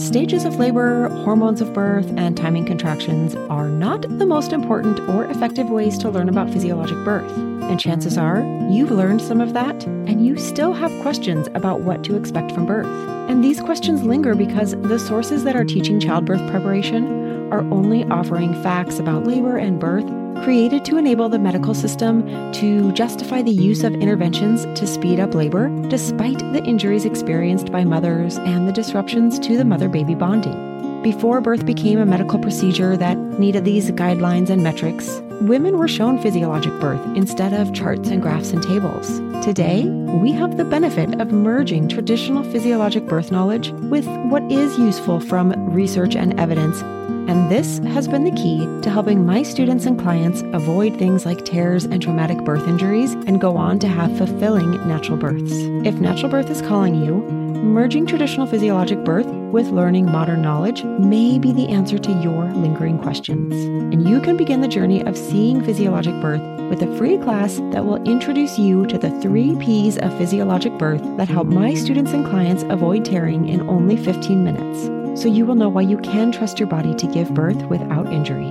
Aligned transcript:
Stages 0.00 0.46
of 0.46 0.56
labor, 0.56 1.10
hormones 1.24 1.60
of 1.60 1.74
birth, 1.74 2.10
and 2.16 2.34
timing 2.34 2.64
contractions 2.64 3.34
are 3.50 3.68
not 3.68 4.00
the 4.18 4.24
most 4.24 4.54
important 4.54 4.98
or 5.10 5.26
effective 5.26 5.68
ways 5.68 5.98
to 5.98 6.08
learn 6.08 6.30
about 6.30 6.48
physiologic 6.48 6.96
birth. 7.04 7.30
And 7.36 7.78
chances 7.78 8.16
are 8.16 8.40
you've 8.70 8.90
learned 8.90 9.20
some 9.20 9.42
of 9.42 9.52
that, 9.52 9.84
and 9.84 10.24
you 10.26 10.38
still 10.38 10.72
have 10.72 10.90
questions 11.02 11.48
about 11.54 11.80
what 11.82 12.02
to 12.04 12.16
expect 12.16 12.50
from 12.50 12.64
birth. 12.64 12.86
And 13.28 13.44
these 13.44 13.60
questions 13.60 14.02
linger 14.02 14.34
because 14.34 14.70
the 14.72 14.98
sources 14.98 15.44
that 15.44 15.54
are 15.54 15.66
teaching 15.66 16.00
childbirth 16.00 16.50
preparation 16.50 17.52
are 17.52 17.70
only 17.70 18.04
offering 18.04 18.54
facts 18.62 19.00
about 19.00 19.26
labor 19.26 19.58
and 19.58 19.78
birth 19.78 20.10
created 20.42 20.84
to 20.86 20.96
enable 20.96 21.28
the 21.28 21.38
medical 21.38 21.74
system 21.74 22.26
to 22.52 22.92
justify 22.92 23.42
the 23.42 23.50
use 23.50 23.84
of 23.84 23.94
interventions 23.94 24.64
to 24.78 24.86
speed 24.86 25.20
up 25.20 25.34
labor, 25.34 25.68
despite 25.88 26.38
the 26.52 26.62
injuries 26.64 27.04
experienced 27.04 27.70
by 27.70 27.84
mothers 27.84 28.38
and 28.38 28.66
the 28.66 28.72
disruptions 28.72 29.38
to 29.38 29.56
the 29.56 29.64
mother 29.64 29.88
baby 29.88 30.14
bonding. 30.14 31.02
Before 31.02 31.40
birth 31.40 31.64
became 31.64 31.98
a 31.98 32.06
medical 32.06 32.38
procedure 32.38 32.96
that 32.96 33.16
needed 33.16 33.64
these 33.64 33.90
guidelines 33.90 34.50
and 34.50 34.62
metrics, 34.62 35.20
women 35.40 35.78
were 35.78 35.88
shown 35.88 36.20
physiologic 36.20 36.78
birth 36.80 37.00
instead 37.16 37.54
of 37.54 37.72
charts 37.72 38.10
and 38.10 38.20
graphs 38.20 38.52
and 38.52 38.62
tables. 38.62 39.18
Today, 39.44 39.84
we 39.84 40.32
have 40.32 40.56
the 40.58 40.64
benefit 40.64 41.20
of 41.20 41.32
merging 41.32 41.88
traditional 41.88 42.44
physiologic 42.44 43.06
birth 43.06 43.30
knowledge 43.30 43.70
with 43.90 44.06
what 44.30 44.42
is 44.52 44.78
useful 44.78 45.20
from 45.20 45.52
research 45.72 46.14
and 46.14 46.38
evidence 46.38 46.82
and 47.30 47.48
this 47.48 47.78
has 47.94 48.08
been 48.08 48.24
the 48.24 48.32
key 48.32 48.66
to 48.82 48.90
helping 48.90 49.24
my 49.24 49.44
students 49.44 49.86
and 49.86 50.00
clients 50.00 50.42
avoid 50.52 50.98
things 50.98 51.24
like 51.24 51.44
tears 51.44 51.84
and 51.84 52.02
traumatic 52.02 52.38
birth 52.38 52.66
injuries 52.66 53.12
and 53.12 53.40
go 53.40 53.56
on 53.56 53.78
to 53.78 53.86
have 53.86 54.18
fulfilling 54.18 54.72
natural 54.88 55.16
births. 55.16 55.52
If 55.86 55.94
natural 56.00 56.28
birth 56.28 56.50
is 56.50 56.60
calling 56.60 56.96
you, 56.96 57.18
merging 57.62 58.04
traditional 58.04 58.48
physiologic 58.48 59.04
birth 59.04 59.26
with 59.26 59.68
learning 59.68 60.10
modern 60.10 60.42
knowledge 60.42 60.82
may 60.82 61.38
be 61.38 61.52
the 61.52 61.68
answer 61.68 61.98
to 61.98 62.12
your 62.20 62.46
lingering 62.46 62.98
questions. 62.98 63.54
And 63.94 64.08
you 64.08 64.20
can 64.20 64.36
begin 64.36 64.60
the 64.60 64.66
journey 64.66 65.00
of 65.04 65.16
seeing 65.16 65.62
physiologic 65.62 66.20
birth 66.20 66.42
with 66.68 66.82
a 66.82 66.96
free 66.98 67.16
class 67.16 67.58
that 67.70 67.84
will 67.84 68.02
introduce 68.10 68.58
you 68.58 68.86
to 68.86 68.98
the 68.98 69.10
three 69.20 69.54
P's 69.54 69.98
of 69.98 70.18
physiologic 70.18 70.76
birth 70.78 71.02
that 71.16 71.28
help 71.28 71.46
my 71.46 71.74
students 71.74 72.10
and 72.10 72.26
clients 72.26 72.64
avoid 72.64 73.04
tearing 73.04 73.48
in 73.48 73.68
only 73.68 73.96
15 73.96 74.42
minutes 74.42 74.99
so 75.14 75.28
you 75.28 75.46
will 75.46 75.54
know 75.54 75.68
why 75.68 75.82
you 75.82 75.98
can 75.98 76.32
trust 76.32 76.58
your 76.58 76.68
body 76.68 76.94
to 76.94 77.06
give 77.06 77.34
birth 77.34 77.62
without 77.64 78.12
injury. 78.12 78.50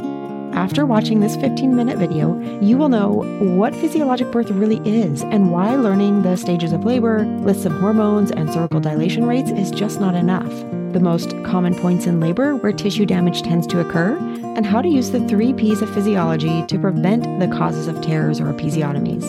After 0.53 0.85
watching 0.85 1.19
this 1.19 1.35
15 1.37 1.75
minute 1.75 1.97
video, 1.97 2.37
you 2.59 2.77
will 2.77 2.89
know 2.89 3.23
what 3.39 3.75
physiologic 3.75 4.31
birth 4.31 4.49
really 4.49 4.81
is 4.89 5.21
and 5.21 5.51
why 5.51 5.75
learning 5.75 6.21
the 6.21 6.35
stages 6.35 6.73
of 6.73 6.83
labor, 6.83 7.25
lists 7.41 7.65
of 7.65 7.71
hormones, 7.73 8.31
and 8.31 8.51
cervical 8.51 8.79
dilation 8.79 9.25
rates 9.25 9.51
is 9.51 9.71
just 9.71 10.01
not 10.01 10.15
enough. 10.15 10.49
The 10.91 10.99
most 10.99 11.29
common 11.43 11.75
points 11.75 12.07
in 12.07 12.19
labor 12.19 12.55
where 12.55 12.73
tissue 12.73 13.05
damage 13.05 13.43
tends 13.43 13.67
to 13.67 13.79
occur, 13.79 14.17
and 14.17 14.65
how 14.65 14.81
to 14.81 14.89
use 14.89 15.11
the 15.11 15.25
three 15.27 15.53
P's 15.53 15.81
of 15.81 15.93
physiology 15.93 16.65
to 16.65 16.79
prevent 16.79 17.39
the 17.39 17.55
causes 17.55 17.87
of 17.87 18.01
tears 18.01 18.41
or 18.41 18.51
episiotomies. 18.51 19.23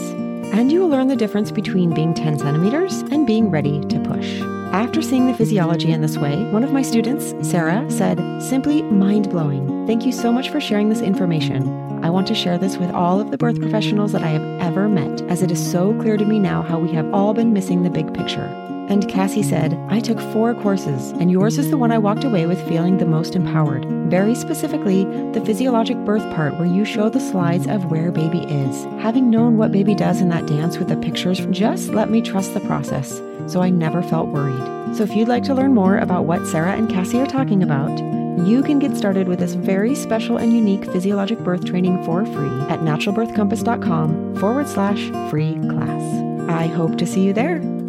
And 0.53 0.73
you 0.73 0.81
will 0.81 0.89
learn 0.89 1.09
the 1.09 1.17
difference 1.17 1.51
between 1.51 1.95
being 1.95 2.15
10 2.15 2.39
centimeters 2.39 3.03
and 3.13 3.27
being 3.27 3.51
ready 3.51 3.81
to 3.83 4.01
push. 4.01 4.60
After 4.73 5.03
seeing 5.03 5.27
the 5.27 5.35
physiology 5.35 5.91
in 5.91 6.01
this 6.01 6.17
way, 6.17 6.45
one 6.53 6.63
of 6.63 6.73
my 6.73 6.83
students, 6.83 7.35
Sarah, 7.43 7.91
said, 7.91 8.41
simply 8.41 8.83
mind 8.83 9.29
blowing. 9.29 9.85
Thank 9.85 10.07
you 10.07 10.13
so 10.13 10.33
much 10.33 10.49
for 10.51 10.61
sharing 10.61 10.89
this 10.89 11.01
information. 11.01 11.69
I 12.05 12.11
want 12.11 12.29
to 12.29 12.37
share 12.37 12.57
this 12.57 12.77
with 12.77 12.91
all 12.93 13.21
of 13.21 13.33
the 13.33 13.37
birth 13.37 13.61
professionals 13.61 14.13
that 14.13 14.23
I 14.23 14.29
have 14.29 14.61
ever 14.61 14.89
met, 14.89 15.23
as 15.23 15.43
it 15.43 15.51
is 15.51 15.73
so 15.73 15.93
clear 16.01 16.17
to 16.17 16.25
me 16.25 16.39
now 16.39 16.63
how 16.63 16.79
we 16.79 16.93
have 16.93 17.13
all 17.13 17.35
been 17.35 17.53
missing 17.53 17.83
the 17.83 17.91
big 17.91 18.15
picture. 18.15 18.47
And 18.91 19.09
Cassie 19.09 19.45
said, 19.45 19.79
I 19.89 20.01
took 20.01 20.19
four 20.33 20.53
courses, 20.53 21.13
and 21.13 21.31
yours 21.31 21.59
is 21.59 21.71
the 21.71 21.77
one 21.77 21.93
I 21.93 21.99
walked 21.99 22.25
away 22.25 22.47
with 22.47 22.69
feeling 22.69 22.99
the 22.99 23.07
most 23.07 23.37
empowered. 23.37 23.85
Very 24.11 24.35
specifically, 24.35 25.05
the 25.31 25.43
physiologic 25.47 25.97
birth 25.99 26.25
part 26.35 26.55
where 26.55 26.67
you 26.67 26.85
show 26.85 27.09
the 27.09 27.21
slides 27.21 27.69
of 27.69 27.89
where 27.89 28.11
baby 28.11 28.41
is. 28.41 28.83
Having 29.01 29.31
known 29.31 29.57
what 29.57 29.71
baby 29.71 29.95
does 29.95 30.21
in 30.21 30.29
that 30.31 30.49
dance 30.49 30.77
with 30.77 30.89
the 30.89 30.97
pictures 30.97 31.47
just 31.53 31.91
let 31.91 32.11
me 32.11 32.21
trust 32.21 32.53
the 32.53 32.61
process, 32.61 33.23
so 33.47 33.63
I 33.63 33.71
never 33.71 34.03
felt 34.03 34.27
worried. 34.27 34.97
So 34.97 35.05
if 35.05 35.15
you'd 35.15 35.29
like 35.29 35.45
to 35.45 35.55
learn 35.55 35.73
more 35.73 35.99
about 35.99 36.25
what 36.25 36.45
Sarah 36.49 36.75
and 36.75 36.91
Cassie 36.91 37.21
are 37.21 37.27
talking 37.27 37.63
about, 37.63 37.97
you 38.45 38.61
can 38.61 38.81
get 38.81 38.97
started 38.97 39.29
with 39.29 39.39
this 39.39 39.55
very 39.55 39.95
special 39.95 40.37
and 40.37 40.53
unique 40.53 40.91
physiologic 40.91 41.39
birth 41.39 41.65
training 41.65 42.03
for 42.05 42.27
free 42.27 42.61
at 42.69 42.81
naturalbirthcompass.com 42.81 44.35
forward 44.37 44.67
slash 44.67 45.11
free 45.31 45.55
class. 45.69 46.51
I 46.51 46.67
hope 46.67 46.99
to 46.99 47.07
see 47.07 47.21
you 47.21 47.33
there. 47.33 47.80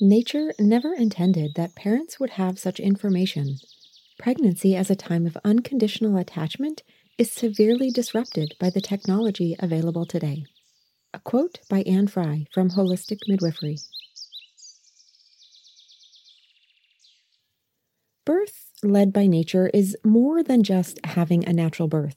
Nature 0.00 0.52
never 0.58 0.92
intended 0.92 1.52
that 1.54 1.76
parents 1.76 2.18
would 2.18 2.30
have 2.30 2.58
such 2.58 2.80
information. 2.80 3.58
Pregnancy 4.18 4.74
as 4.74 4.90
a 4.90 4.96
time 4.96 5.24
of 5.24 5.38
unconditional 5.44 6.16
attachment 6.16 6.82
is 7.16 7.30
severely 7.30 7.90
disrupted 7.90 8.54
by 8.58 8.70
the 8.70 8.80
technology 8.80 9.54
available 9.60 10.04
today. 10.04 10.44
A 11.12 11.20
quote 11.20 11.60
by 11.70 11.82
Anne 11.82 12.08
Frye 12.08 12.46
from 12.52 12.70
Holistic 12.70 13.20
Midwifery. 13.28 13.78
Birth 18.24 18.72
led 18.82 19.12
by 19.12 19.28
nature 19.28 19.70
is 19.72 19.96
more 20.04 20.42
than 20.42 20.64
just 20.64 20.98
having 21.04 21.46
a 21.46 21.52
natural 21.52 21.86
birth, 21.86 22.16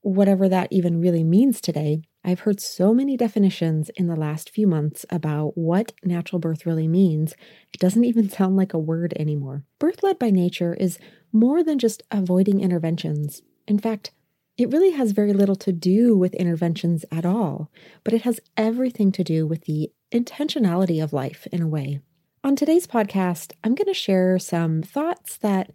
whatever 0.00 0.48
that 0.48 0.68
even 0.70 1.02
really 1.02 1.24
means 1.24 1.60
today. 1.60 2.00
I've 2.22 2.40
heard 2.40 2.60
so 2.60 2.92
many 2.92 3.16
definitions 3.16 3.90
in 3.96 4.06
the 4.06 4.16
last 4.16 4.50
few 4.50 4.66
months 4.66 5.06
about 5.08 5.56
what 5.56 5.92
natural 6.04 6.38
birth 6.38 6.66
really 6.66 6.86
means. 6.86 7.34
It 7.72 7.80
doesn't 7.80 8.04
even 8.04 8.28
sound 8.30 8.56
like 8.56 8.74
a 8.74 8.78
word 8.78 9.14
anymore. 9.16 9.64
Birth 9.78 10.02
led 10.02 10.18
by 10.18 10.30
nature 10.30 10.74
is 10.74 10.98
more 11.32 11.62
than 11.62 11.78
just 11.78 12.02
avoiding 12.10 12.60
interventions. 12.60 13.42
In 13.66 13.78
fact, 13.78 14.10
it 14.58 14.70
really 14.70 14.90
has 14.90 15.12
very 15.12 15.32
little 15.32 15.56
to 15.56 15.72
do 15.72 16.16
with 16.16 16.34
interventions 16.34 17.06
at 17.10 17.24
all, 17.24 17.70
but 18.04 18.12
it 18.12 18.22
has 18.22 18.40
everything 18.56 19.10
to 19.12 19.24
do 19.24 19.46
with 19.46 19.64
the 19.64 19.90
intentionality 20.12 21.02
of 21.02 21.14
life 21.14 21.46
in 21.50 21.62
a 21.62 21.68
way. 21.68 22.00
On 22.44 22.56
today's 22.56 22.86
podcast, 22.86 23.52
I'm 23.64 23.74
going 23.74 23.86
to 23.86 23.94
share 23.94 24.38
some 24.38 24.82
thoughts 24.82 25.38
that 25.38 25.70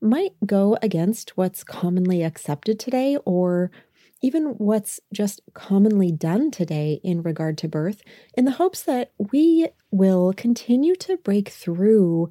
might 0.00 0.34
go 0.46 0.76
against 0.82 1.36
what's 1.36 1.64
commonly 1.64 2.22
accepted 2.22 2.78
today 2.78 3.16
or 3.24 3.70
even 4.22 4.46
what's 4.58 5.00
just 5.12 5.40
commonly 5.54 6.10
done 6.10 6.50
today 6.50 7.00
in 7.04 7.22
regard 7.22 7.56
to 7.58 7.68
birth, 7.68 8.02
in 8.34 8.44
the 8.44 8.52
hopes 8.52 8.82
that 8.82 9.12
we 9.32 9.68
will 9.90 10.32
continue 10.36 10.96
to 10.96 11.16
break 11.18 11.48
through 11.48 12.30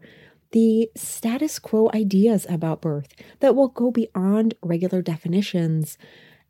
the 0.51 0.89
status 0.95 1.59
quo 1.59 1.89
ideas 1.93 2.45
about 2.49 2.81
birth 2.81 3.13
that 3.39 3.55
will 3.55 3.67
go 3.67 3.91
beyond 3.91 4.53
regular 4.61 5.01
definitions 5.01 5.97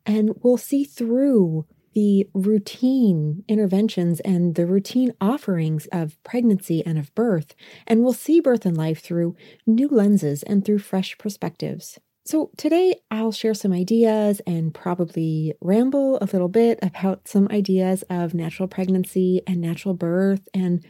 and 0.06 0.30
will 0.42 0.56
see 0.56 0.84
through 0.84 1.66
the 1.94 2.28
routine 2.32 3.42
interventions 3.48 4.20
and 4.20 4.54
the 4.54 4.66
routine 4.66 5.12
offerings 5.20 5.86
of 5.90 6.22
pregnancy 6.22 6.84
and 6.86 6.96
of 6.98 7.12
birth, 7.14 7.54
and 7.86 8.02
will 8.04 8.12
see 8.12 8.40
birth 8.40 8.64
and 8.64 8.76
life 8.76 9.02
through 9.02 9.34
new 9.66 9.88
lenses 9.88 10.42
and 10.44 10.64
through 10.64 10.78
fresh 10.78 11.18
perspectives. 11.18 11.98
So, 12.28 12.50
today 12.58 12.94
I'll 13.10 13.32
share 13.32 13.54
some 13.54 13.72
ideas 13.72 14.42
and 14.46 14.74
probably 14.74 15.54
ramble 15.62 16.18
a 16.20 16.28
little 16.30 16.50
bit 16.50 16.78
about 16.82 17.26
some 17.26 17.48
ideas 17.50 18.04
of 18.10 18.34
natural 18.34 18.68
pregnancy 18.68 19.40
and 19.46 19.62
natural 19.62 19.94
birth. 19.94 20.46
And, 20.52 20.84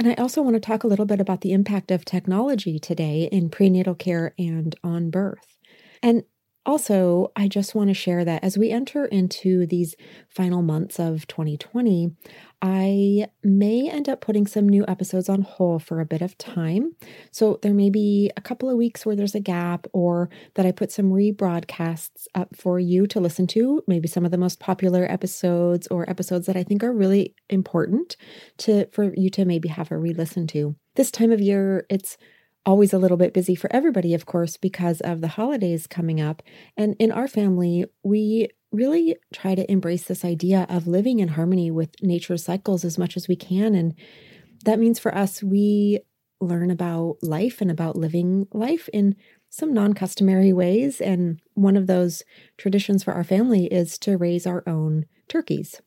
and 0.00 0.08
I 0.08 0.14
also 0.14 0.42
want 0.42 0.54
to 0.54 0.60
talk 0.60 0.82
a 0.82 0.88
little 0.88 1.06
bit 1.06 1.20
about 1.20 1.42
the 1.42 1.52
impact 1.52 1.92
of 1.92 2.04
technology 2.04 2.80
today 2.80 3.28
in 3.30 3.50
prenatal 3.50 3.94
care 3.94 4.34
and 4.36 4.74
on 4.82 5.10
birth. 5.10 5.56
And 6.02 6.24
also, 6.66 7.32
I 7.36 7.48
just 7.48 7.74
want 7.74 7.88
to 7.88 7.94
share 7.94 8.24
that 8.24 8.44
as 8.44 8.58
we 8.58 8.70
enter 8.70 9.06
into 9.06 9.66
these 9.66 9.94
final 10.28 10.62
months 10.62 10.98
of 10.98 11.26
2020, 11.26 12.12
I 12.62 13.28
may 13.42 13.88
end 13.88 14.08
up 14.08 14.20
putting 14.20 14.46
some 14.46 14.68
new 14.68 14.84
episodes 14.86 15.30
on 15.30 15.42
hold 15.42 15.82
for 15.82 16.00
a 16.00 16.06
bit 16.06 16.20
of 16.20 16.36
time. 16.36 16.94
So 17.30 17.58
there 17.62 17.72
may 17.72 17.88
be 17.88 18.30
a 18.36 18.42
couple 18.42 18.68
of 18.68 18.76
weeks 18.76 19.06
where 19.06 19.16
there's 19.16 19.34
a 19.34 19.40
gap, 19.40 19.86
or 19.94 20.28
that 20.54 20.66
I 20.66 20.72
put 20.72 20.92
some 20.92 21.10
rebroadcasts 21.10 22.26
up 22.34 22.54
for 22.54 22.78
you 22.78 23.06
to 23.06 23.20
listen 23.20 23.46
to, 23.48 23.82
maybe 23.86 24.08
some 24.08 24.26
of 24.26 24.30
the 24.30 24.36
most 24.38 24.60
popular 24.60 25.10
episodes 25.10 25.86
or 25.86 26.08
episodes 26.10 26.46
that 26.46 26.56
I 26.56 26.62
think 26.62 26.84
are 26.84 26.92
really 26.92 27.34
important 27.48 28.16
to 28.58 28.86
for 28.92 29.14
you 29.16 29.30
to 29.30 29.46
maybe 29.46 29.68
have 29.68 29.90
a 29.90 29.96
re-listen 29.96 30.46
to. 30.48 30.76
This 30.96 31.10
time 31.10 31.32
of 31.32 31.40
year, 31.40 31.86
it's 31.88 32.18
always 32.66 32.92
a 32.92 32.98
little 32.98 33.16
bit 33.16 33.34
busy 33.34 33.54
for 33.54 33.72
everybody, 33.72 34.14
of 34.14 34.26
course, 34.26 34.56
because 34.56 35.00
of 35.00 35.20
the 35.20 35.28
holidays 35.28 35.86
coming 35.86 36.20
up. 36.20 36.42
And 36.76 36.94
in 36.98 37.10
our 37.10 37.28
family, 37.28 37.86
we 38.02 38.48
really 38.72 39.16
try 39.32 39.54
to 39.54 39.70
embrace 39.70 40.04
this 40.04 40.24
idea 40.24 40.66
of 40.68 40.86
living 40.86 41.18
in 41.18 41.28
harmony 41.28 41.70
with 41.70 41.90
nature's 42.02 42.44
cycles 42.44 42.84
as 42.84 42.98
much 42.98 43.16
as 43.16 43.28
we 43.28 43.36
can. 43.36 43.74
And 43.74 43.94
that 44.64 44.78
means 44.78 44.98
for 44.98 45.14
us, 45.14 45.42
we 45.42 46.00
learn 46.40 46.70
about 46.70 47.16
life 47.22 47.60
and 47.60 47.70
about 47.70 47.96
living 47.96 48.46
life 48.52 48.88
in 48.92 49.16
some 49.48 49.74
non 49.74 49.92
customary 49.92 50.52
ways. 50.52 51.00
And 51.00 51.40
one 51.54 51.76
of 51.76 51.86
those 51.86 52.22
traditions 52.56 53.02
for 53.02 53.12
our 53.12 53.24
family 53.24 53.66
is 53.66 53.98
to 53.98 54.16
raise 54.16 54.46
our 54.46 54.62
own 54.66 55.06
turkeys. 55.28 55.80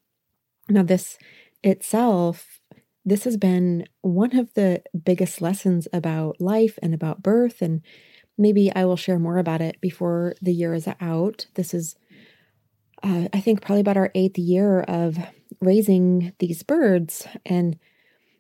Now, 0.69 0.83
this 0.83 1.17
itself 1.63 2.59
this 3.05 3.23
has 3.25 3.37
been 3.37 3.85
one 4.01 4.37
of 4.37 4.53
the 4.53 4.81
biggest 5.03 5.41
lessons 5.41 5.87
about 5.91 6.39
life 6.39 6.79
and 6.81 6.93
about 6.93 7.23
birth. 7.23 7.61
And 7.61 7.81
maybe 8.37 8.71
I 8.73 8.85
will 8.85 8.95
share 8.95 9.19
more 9.19 9.37
about 9.37 9.61
it 9.61 9.79
before 9.81 10.35
the 10.41 10.53
year 10.53 10.73
is 10.73 10.87
out. 10.99 11.47
This 11.55 11.73
is, 11.73 11.95
uh, 13.01 13.27
I 13.33 13.39
think, 13.39 13.61
probably 13.61 13.81
about 13.81 13.97
our 13.97 14.11
eighth 14.15 14.37
year 14.37 14.81
of 14.81 15.17
raising 15.59 16.33
these 16.39 16.63
birds. 16.63 17.27
And 17.45 17.77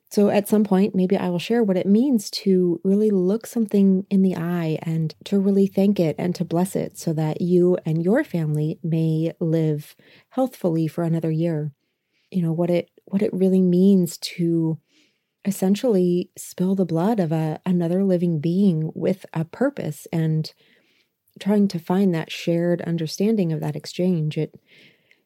so 0.09 0.29
at 0.29 0.47
some 0.47 0.63
point, 0.63 0.93
maybe 0.93 1.17
I 1.17 1.29
will 1.29 1.39
share 1.39 1.63
what 1.63 1.75
it 1.75 1.87
means 1.87 2.29
to 2.31 2.79
really 2.83 3.09
look 3.09 3.47
something 3.47 4.05
in 4.11 4.21
the 4.21 4.35
eye 4.35 4.77
and 4.83 5.13
to 5.25 5.39
really 5.39 5.65
thank 5.65 5.99
it 5.99 6.15
and 6.19 6.35
to 6.35 6.45
bless 6.45 6.75
it 6.75 6.99
so 6.99 7.13
that 7.13 7.41
you 7.41 7.77
and 7.83 8.03
your 8.03 8.23
family 8.23 8.77
may 8.83 9.33
live 9.39 9.95
healthfully 10.29 10.87
for 10.87 11.03
another 11.03 11.31
year. 11.31 11.71
You 12.29 12.43
know, 12.43 12.53
what 12.53 12.69
it 12.69 12.91
what 13.05 13.21
it 13.21 13.33
really 13.33 13.61
means 13.61 14.17
to 14.17 14.79
essentially 15.45 16.29
spill 16.37 16.75
the 16.75 16.85
blood 16.85 17.19
of 17.19 17.31
a, 17.31 17.59
another 17.65 18.03
living 18.03 18.39
being 18.39 18.91
with 18.95 19.25
a 19.33 19.43
purpose 19.43 20.07
and 20.11 20.53
trying 21.39 21.67
to 21.67 21.79
find 21.79 22.13
that 22.13 22.31
shared 22.31 22.81
understanding 22.83 23.51
of 23.51 23.59
that 23.59 23.75
exchange. 23.75 24.37
It 24.37 24.59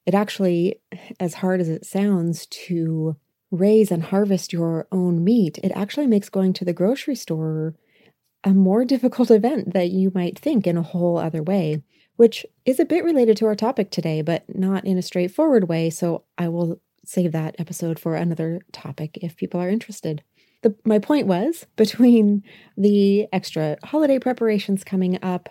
it 0.06 0.14
actually, 0.14 0.80
as 1.20 1.34
hard 1.36 1.60
as 1.60 1.68
it 1.68 1.86
sounds 1.86 2.46
to 2.46 3.18
raise 3.52 3.92
and 3.92 4.04
harvest 4.04 4.54
your 4.54 4.88
own 4.90 5.22
meat, 5.22 5.60
it 5.62 5.74
actually 5.76 6.08
makes 6.08 6.30
going 6.30 6.54
to 6.54 6.66
the 6.66 6.72
grocery 6.72 7.16
store 7.16 7.76
a 8.46 8.52
more 8.52 8.86
difficult 8.94 9.30
event 9.30 9.74
that 9.74 9.90
you 9.90 10.12
might 10.16 10.40
think 10.40 10.66
in 10.66 10.78
a 10.78 10.82
whole 10.82 11.18
other 11.18 11.44
way, 11.44 11.84
which 12.16 12.46
is 12.66 12.80
a 12.80 12.86
bit 12.86 13.04
related 13.04 13.36
to 13.38 13.48
our 13.48 13.56
topic 13.56 13.92
today, 13.92 14.22
but 14.22 14.46
not 14.48 14.86
in 14.86 14.98
a 14.98 15.02
straightforward 15.02 15.68
way. 15.68 15.90
So 15.90 16.24
I 16.38 16.48
will 16.48 16.80
save 17.08 17.32
that 17.32 17.56
episode 17.58 18.00
for 18.00 18.16
another 18.16 18.62
topic 18.72 19.18
if 19.22 19.36
people 19.36 19.60
are 19.62 19.70
interested. 19.70 20.24
The, 20.64 20.76
my 20.86 21.00
point 21.00 21.28
was 21.28 21.66
between 21.76 22.44
the 22.78 23.28
extra 23.32 23.78
holiday 23.84 24.20
preparations 24.20 24.84
coming 24.84 25.18
up, 25.24 25.50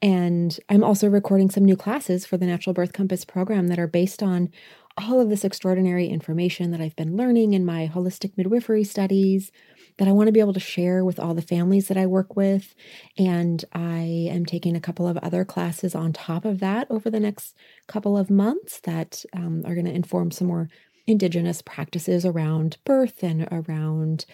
and 0.00 0.58
I'm 0.68 0.84
also 0.84 1.08
recording 1.08 1.50
some 1.50 1.64
new 1.64 1.76
classes 1.76 2.24
for 2.24 2.36
the 2.36 2.46
Natural 2.46 2.74
Birth 2.74 2.92
Compass 2.92 3.24
program 3.24 3.68
that 3.68 3.78
are 3.78 3.88
based 3.88 4.22
on 4.22 4.50
all 4.96 5.20
of 5.20 5.28
this 5.28 5.44
extraordinary 5.44 6.08
information 6.08 6.70
that 6.70 6.80
I've 6.80 6.96
been 6.96 7.16
learning 7.16 7.54
in 7.54 7.64
my 7.64 7.90
holistic 7.92 8.36
midwifery 8.36 8.84
studies 8.84 9.52
that 9.98 10.08
I 10.08 10.12
want 10.12 10.28
to 10.28 10.32
be 10.32 10.40
able 10.40 10.52
to 10.54 10.60
share 10.60 11.04
with 11.04 11.18
all 11.18 11.34
the 11.34 11.42
families 11.42 11.88
that 11.88 11.96
I 11.96 12.06
work 12.06 12.36
with. 12.36 12.74
And 13.16 13.64
I 13.72 14.28
am 14.30 14.46
taking 14.46 14.76
a 14.76 14.80
couple 14.80 15.06
of 15.06 15.16
other 15.18 15.44
classes 15.44 15.94
on 15.94 16.12
top 16.12 16.44
of 16.44 16.60
that 16.60 16.86
over 16.90 17.10
the 17.10 17.20
next 17.20 17.56
couple 17.86 18.16
of 18.16 18.30
months 18.30 18.80
that 18.80 19.24
um, 19.32 19.62
are 19.66 19.74
going 19.74 19.86
to 19.86 19.92
inform 19.92 20.30
some 20.30 20.46
more 20.46 20.68
Indigenous 21.08 21.62
practices 21.62 22.24
around 22.24 22.76
birth 22.84 23.22
and 23.22 23.48
around 23.50 24.26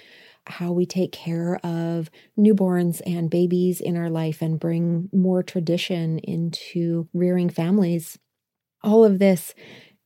how 0.47 0.73
we 0.73 0.85
take 0.85 1.13
care 1.13 1.57
of 1.65 2.11
newborns 2.39 3.01
and 3.07 3.31
babies 3.31 3.81
in 3.81 3.97
our 3.97 4.11
life 4.11 4.43
and 4.43 4.61
bring 4.61 5.09
more 5.13 5.43
tradition 5.43 6.19
into 6.19 7.09
rearing 7.15 7.49
families. 7.49 8.19
All 8.83 9.05
of 9.05 9.19
this 9.19 9.55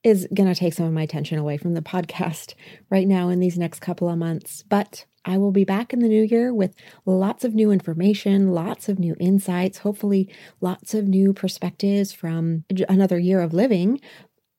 is 0.05 0.29
going 0.33 0.49
to 0.49 0.55
take 0.55 0.75
some 0.75 0.87
of 0.87 0.93
my 0.93 1.03
attention 1.03 1.39
away 1.39 1.57
from 1.57 1.75
the 1.75 1.83
podcast 1.83 2.55
right 2.91 3.09
now 3.09 3.29
in 3.31 3.41
these 3.41 3.59
next 3.59 3.81
couple 3.81 4.09
of 4.09 4.19
months. 4.19 4.63
But 4.69 5.05
I 5.25 5.37
will 5.37 5.53
be 5.53 5.65
back 5.65 5.93
in 5.93 5.99
the 5.99 6.09
new 6.09 6.23
year 6.23 6.55
with 6.55 6.75
lots 7.05 7.45
of 7.45 7.55
new 7.55 7.71
information, 7.71 8.53
lots 8.53 8.89
of 8.89 8.99
new 8.99 9.15
insights, 9.19 9.79
hopefully, 9.79 10.31
lots 10.61 10.95
of 10.95 11.07
new 11.07 11.35
perspectives 11.35 12.13
from 12.13 12.65
another 12.89 13.19
year 13.19 13.41
of 13.41 13.53
living, 13.53 14.01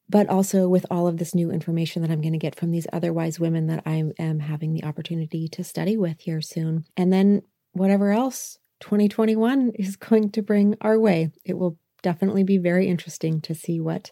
but 0.09 0.27
also 0.27 0.67
with 0.67 0.85
all 0.89 1.07
of 1.07 1.17
this 1.17 1.35
new 1.35 1.51
information 1.51 2.01
that 2.01 2.11
I'm 2.11 2.21
going 2.21 2.33
to 2.33 2.39
get 2.39 2.55
from 2.55 2.71
these 2.71 2.87
other 2.91 3.13
wise 3.13 3.39
women 3.39 3.67
that 3.67 3.83
I 3.85 4.03
am 4.17 4.39
having 4.39 4.73
the 4.73 4.83
opportunity 4.83 5.47
to 5.49 5.63
study 5.63 5.95
with 5.95 6.21
here 6.21 6.41
soon. 6.41 6.85
And 6.97 7.13
then 7.13 7.43
whatever 7.73 8.11
else 8.11 8.57
2021 8.81 9.73
is 9.75 9.95
going 9.95 10.31
to 10.31 10.41
bring 10.41 10.75
our 10.81 10.99
way. 10.99 11.31
It 11.45 11.57
will 11.57 11.77
definitely 12.01 12.43
be 12.43 12.57
very 12.57 12.87
interesting 12.87 13.41
to 13.41 13.53
see 13.53 13.79
what 13.79 14.11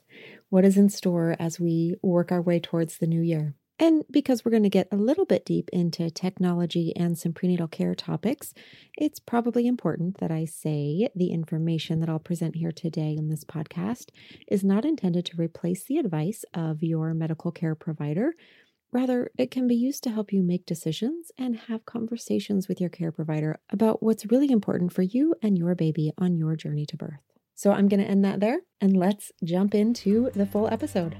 what 0.49 0.63
is 0.63 0.77
in 0.77 0.87
store 0.87 1.35
as 1.39 1.59
we 1.59 1.95
work 2.01 2.31
our 2.31 2.41
way 2.41 2.59
towards 2.59 2.97
the 2.97 3.07
new 3.07 3.21
year. 3.21 3.53
And 3.79 4.03
because 4.09 4.43
we're 4.43 4.51
going 4.51 4.63
to 4.63 4.69
get 4.69 4.87
a 4.91 4.97
little 4.97 5.25
bit 5.25 5.45
deep 5.45 5.69
into 5.71 6.09
technology 6.09 6.93
and 6.95 7.17
some 7.17 7.33
prenatal 7.33 7.67
care 7.67 7.93
topics, 7.93 8.53
it's 8.97 9.19
probably 9.19 9.67
important 9.67 10.17
that 10.17 10.31
I 10.31 10.45
say 10.45 11.09
the 11.15 11.31
information 11.31 11.99
that 11.99 12.09
I'll 12.09 12.17
present 12.17 12.55
here 12.55 12.71
today 12.71 13.15
in 13.17 13.29
this 13.29 13.43
podcast 13.43 14.09
is 14.47 14.63
not 14.63 14.83
intended 14.83 15.25
to 15.25 15.37
replace 15.37 15.83
the 15.83 15.97
advice 15.97 16.43
of 16.55 16.81
your 16.81 17.13
medical 17.13 17.51
care 17.51 17.75
provider. 17.75 18.33
Rather, 18.91 19.29
it 19.37 19.51
can 19.51 19.67
be 19.67 19.75
used 19.75 20.01
to 20.03 20.09
help 20.09 20.33
you 20.33 20.41
make 20.41 20.65
decisions 20.65 21.31
and 21.37 21.57
have 21.67 21.85
conversations 21.85 22.67
with 22.67 22.81
your 22.81 22.89
care 22.89 23.11
provider 23.11 23.59
about 23.69 24.01
what's 24.01 24.31
really 24.31 24.49
important 24.49 24.91
for 24.91 25.03
you 25.03 25.35
and 25.43 25.57
your 25.57 25.75
baby 25.75 26.11
on 26.17 26.35
your 26.35 26.55
journey 26.55 26.85
to 26.87 26.97
birth. 26.97 27.19
So 27.53 27.71
I'm 27.73 27.87
going 27.87 27.99
to 27.99 28.09
end 28.09 28.25
that 28.25 28.39
there 28.39 28.61
and 28.81 28.97
let's 28.97 29.31
jump 29.43 29.75
into 29.75 30.31
the 30.33 30.45
full 30.45 30.67
episode. 30.67 31.17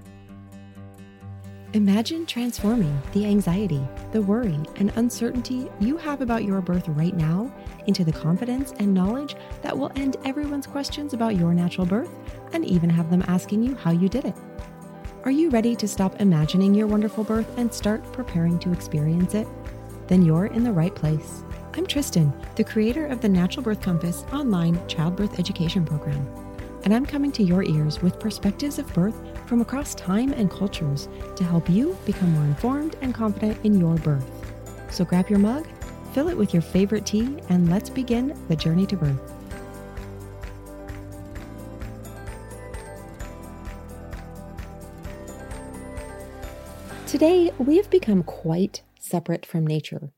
Imagine 1.77 2.25
transforming 2.25 3.00
the 3.12 3.27
anxiety, 3.27 3.88
the 4.12 4.19
worry, 4.19 4.59
and 4.77 4.91
uncertainty 4.95 5.69
you 5.79 5.95
have 5.95 6.21
about 6.21 6.44
your 6.44 6.59
birth 6.59 6.88
right 6.88 7.15
now 7.15 7.53
into 7.85 8.03
the 8.03 8.12
confidence 8.12 8.74
and 8.79 8.91
knowledge 8.91 9.35
that 9.62 9.77
will 9.77 9.91
end 9.95 10.18
everyone's 10.25 10.65
questions 10.65 11.13
about 11.13 11.35
your 11.35 11.53
natural 11.53 11.85
birth 11.85 12.09
and 12.51 12.65
even 12.65 12.89
have 12.89 13.12
them 13.12 13.24
asking 13.27 13.62
you 13.62 13.75
how 13.75 13.91
you 13.91 14.09
did 14.09 14.25
it. 14.25 14.33
Are 15.24 15.29
you 15.29 15.51
ready 15.51 15.75
to 15.75 15.88
stop 15.88 16.19
imagining 16.19 16.74
your 16.74 16.88
wonderful 16.88 17.24
birth 17.24 17.59
and 17.59 17.71
start 17.71 18.12
preparing 18.12 18.57
to 18.57 18.71
experience 18.71 19.35
it? 19.35 19.47
Then 20.07 20.25
you're 20.25 20.47
in 20.47 20.63
the 20.63 20.71
right 20.71 20.95
place. 20.95 21.44
I'm 21.75 21.85
Tristan, 21.85 22.33
the 22.56 22.63
creator 22.63 23.06
of 23.06 23.21
the 23.21 23.30
Natural 23.30 23.62
Birth 23.63 23.83
Compass 23.83 24.23
online 24.33 24.80
childbirth 24.88 25.38
education 25.38 25.85
program. 25.85 26.46
And 26.87 26.95
I'm 26.95 27.05
coming 27.05 27.33
to 27.33 27.43
your 27.43 27.65
ears 27.65 28.01
with 28.01 28.17
perspectives 28.17 28.79
of 28.79 28.87
birth 28.93 29.13
from 29.45 29.59
across 29.59 29.93
time 29.93 30.31
and 30.31 30.49
cultures 30.49 31.09
to 31.35 31.43
help 31.43 31.69
you 31.69 31.97
become 32.05 32.31
more 32.31 32.45
informed 32.45 32.95
and 33.01 33.13
confident 33.13 33.59
in 33.65 33.77
your 33.77 33.95
birth. 33.95 34.25
So 34.89 35.03
grab 35.03 35.29
your 35.29 35.39
mug, 35.39 35.67
fill 36.13 36.29
it 36.29 36.37
with 36.37 36.53
your 36.53 36.61
favorite 36.61 37.05
tea, 37.05 37.39
and 37.49 37.69
let's 37.69 37.89
begin 37.89 38.41
the 38.47 38.55
journey 38.55 38.85
to 38.85 38.95
birth. 38.95 39.19
Today, 47.05 47.51
we 47.57 47.75
have 47.75 47.89
become 47.89 48.23
quite 48.23 48.81
separate 48.97 49.45
from 49.45 49.67
nature. 49.67 50.13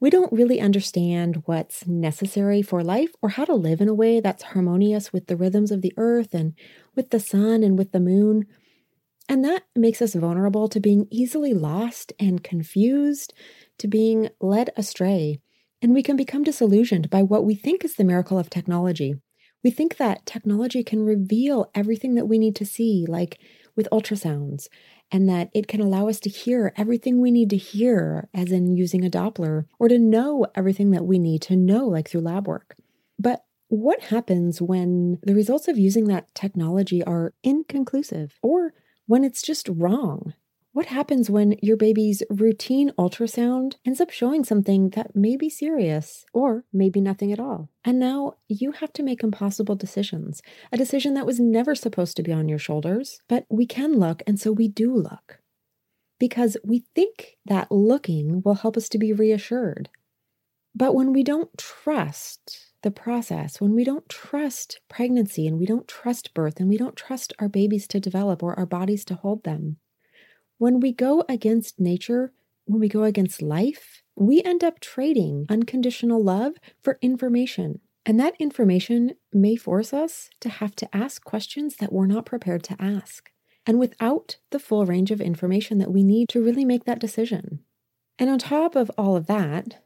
We 0.00 0.10
don't 0.10 0.32
really 0.32 0.60
understand 0.60 1.42
what's 1.46 1.86
necessary 1.86 2.62
for 2.62 2.82
life 2.82 3.12
or 3.22 3.30
how 3.30 3.44
to 3.44 3.54
live 3.54 3.80
in 3.80 3.88
a 3.88 3.94
way 3.94 4.20
that's 4.20 4.42
harmonious 4.42 5.12
with 5.12 5.26
the 5.26 5.36
rhythms 5.36 5.70
of 5.70 5.82
the 5.82 5.92
earth 5.96 6.34
and 6.34 6.54
with 6.94 7.10
the 7.10 7.20
sun 7.20 7.62
and 7.62 7.78
with 7.78 7.92
the 7.92 8.00
moon. 8.00 8.46
And 9.28 9.44
that 9.44 9.62
makes 9.76 10.02
us 10.02 10.14
vulnerable 10.14 10.68
to 10.68 10.80
being 10.80 11.06
easily 11.10 11.54
lost 11.54 12.12
and 12.18 12.42
confused, 12.42 13.32
to 13.78 13.88
being 13.88 14.28
led 14.40 14.70
astray. 14.76 15.40
And 15.80 15.94
we 15.94 16.02
can 16.02 16.16
become 16.16 16.44
disillusioned 16.44 17.10
by 17.10 17.22
what 17.22 17.44
we 17.44 17.54
think 17.54 17.84
is 17.84 17.96
the 17.96 18.04
miracle 18.04 18.38
of 18.38 18.50
technology. 18.50 19.14
We 19.64 19.70
think 19.70 19.96
that 19.96 20.26
technology 20.26 20.82
can 20.82 21.04
reveal 21.04 21.70
everything 21.74 22.14
that 22.14 22.26
we 22.26 22.38
need 22.38 22.56
to 22.56 22.66
see, 22.66 23.04
like 23.08 23.38
with 23.76 23.88
ultrasounds, 23.92 24.66
and 25.12 25.28
that 25.28 25.50
it 25.54 25.68
can 25.68 25.80
allow 25.80 26.08
us 26.08 26.18
to 26.20 26.30
hear 26.30 26.72
everything 26.76 27.20
we 27.20 27.30
need 27.30 27.50
to 27.50 27.56
hear, 27.56 28.28
as 28.32 28.50
in 28.50 28.74
using 28.74 29.04
a 29.04 29.10
Doppler, 29.10 29.66
or 29.78 29.88
to 29.88 29.98
know 29.98 30.46
everything 30.54 30.90
that 30.90 31.04
we 31.04 31.18
need 31.18 31.42
to 31.42 31.54
know, 31.54 31.86
like 31.86 32.08
through 32.08 32.22
lab 32.22 32.48
work. 32.48 32.76
But 33.18 33.44
what 33.68 34.00
happens 34.04 34.60
when 34.60 35.18
the 35.22 35.34
results 35.34 35.68
of 35.68 35.78
using 35.78 36.06
that 36.06 36.34
technology 36.34 37.04
are 37.04 37.34
inconclusive 37.42 38.38
or 38.42 38.72
when 39.06 39.22
it's 39.22 39.42
just 39.42 39.68
wrong? 39.68 40.32
What 40.74 40.86
happens 40.86 41.28
when 41.28 41.56
your 41.60 41.76
baby's 41.76 42.22
routine 42.30 42.92
ultrasound 42.98 43.74
ends 43.84 44.00
up 44.00 44.08
showing 44.08 44.42
something 44.42 44.88
that 44.90 45.14
may 45.14 45.36
be 45.36 45.50
serious 45.50 46.24
or 46.32 46.64
maybe 46.72 46.98
nothing 46.98 47.30
at 47.30 47.38
all? 47.38 47.68
And 47.84 47.98
now 47.98 48.36
you 48.48 48.72
have 48.72 48.90
to 48.94 49.02
make 49.02 49.22
impossible 49.22 49.74
decisions, 49.74 50.40
a 50.72 50.78
decision 50.78 51.12
that 51.12 51.26
was 51.26 51.38
never 51.38 51.74
supposed 51.74 52.16
to 52.16 52.22
be 52.22 52.32
on 52.32 52.48
your 52.48 52.58
shoulders, 52.58 53.20
but 53.28 53.44
we 53.50 53.66
can 53.66 53.98
look, 53.98 54.22
and 54.26 54.40
so 54.40 54.50
we 54.50 54.66
do 54.66 54.94
look. 54.96 55.40
Because 56.18 56.56
we 56.64 56.84
think 56.94 57.36
that 57.44 57.70
looking 57.70 58.40
will 58.42 58.54
help 58.54 58.78
us 58.78 58.88
to 58.90 58.98
be 58.98 59.12
reassured. 59.12 59.90
But 60.74 60.94
when 60.94 61.12
we 61.12 61.22
don't 61.22 61.50
trust 61.58 62.72
the 62.82 62.90
process, 62.90 63.60
when 63.60 63.74
we 63.74 63.84
don't 63.84 64.08
trust 64.08 64.80
pregnancy 64.88 65.46
and 65.46 65.58
we 65.58 65.66
don't 65.66 65.86
trust 65.86 66.32
birth 66.32 66.60
and 66.60 66.68
we 66.70 66.78
don't 66.78 66.96
trust 66.96 67.34
our 67.38 67.48
babies 67.50 67.86
to 67.88 68.00
develop 68.00 68.42
or 68.42 68.58
our 68.58 68.64
bodies 68.64 69.04
to 69.04 69.16
hold 69.16 69.44
them, 69.44 69.76
when 70.62 70.78
we 70.78 70.92
go 70.92 71.24
against 71.28 71.80
nature, 71.80 72.32
when 72.66 72.78
we 72.78 72.88
go 72.88 73.02
against 73.02 73.42
life, 73.42 74.04
we 74.14 74.40
end 74.44 74.62
up 74.62 74.78
trading 74.78 75.44
unconditional 75.48 76.22
love 76.22 76.52
for 76.80 77.00
information. 77.02 77.80
And 78.06 78.20
that 78.20 78.36
information 78.38 79.14
may 79.32 79.56
force 79.56 79.92
us 79.92 80.30
to 80.38 80.48
have 80.48 80.76
to 80.76 80.96
ask 80.96 81.24
questions 81.24 81.78
that 81.78 81.92
we're 81.92 82.06
not 82.06 82.26
prepared 82.26 82.62
to 82.62 82.76
ask. 82.78 83.28
And 83.66 83.80
without 83.80 84.36
the 84.50 84.60
full 84.60 84.86
range 84.86 85.10
of 85.10 85.20
information 85.20 85.78
that 85.78 85.90
we 85.90 86.04
need 86.04 86.28
to 86.28 86.40
really 86.40 86.64
make 86.64 86.84
that 86.84 87.00
decision. 87.00 87.64
And 88.16 88.30
on 88.30 88.38
top 88.38 88.76
of 88.76 88.88
all 88.96 89.16
of 89.16 89.26
that, 89.26 89.82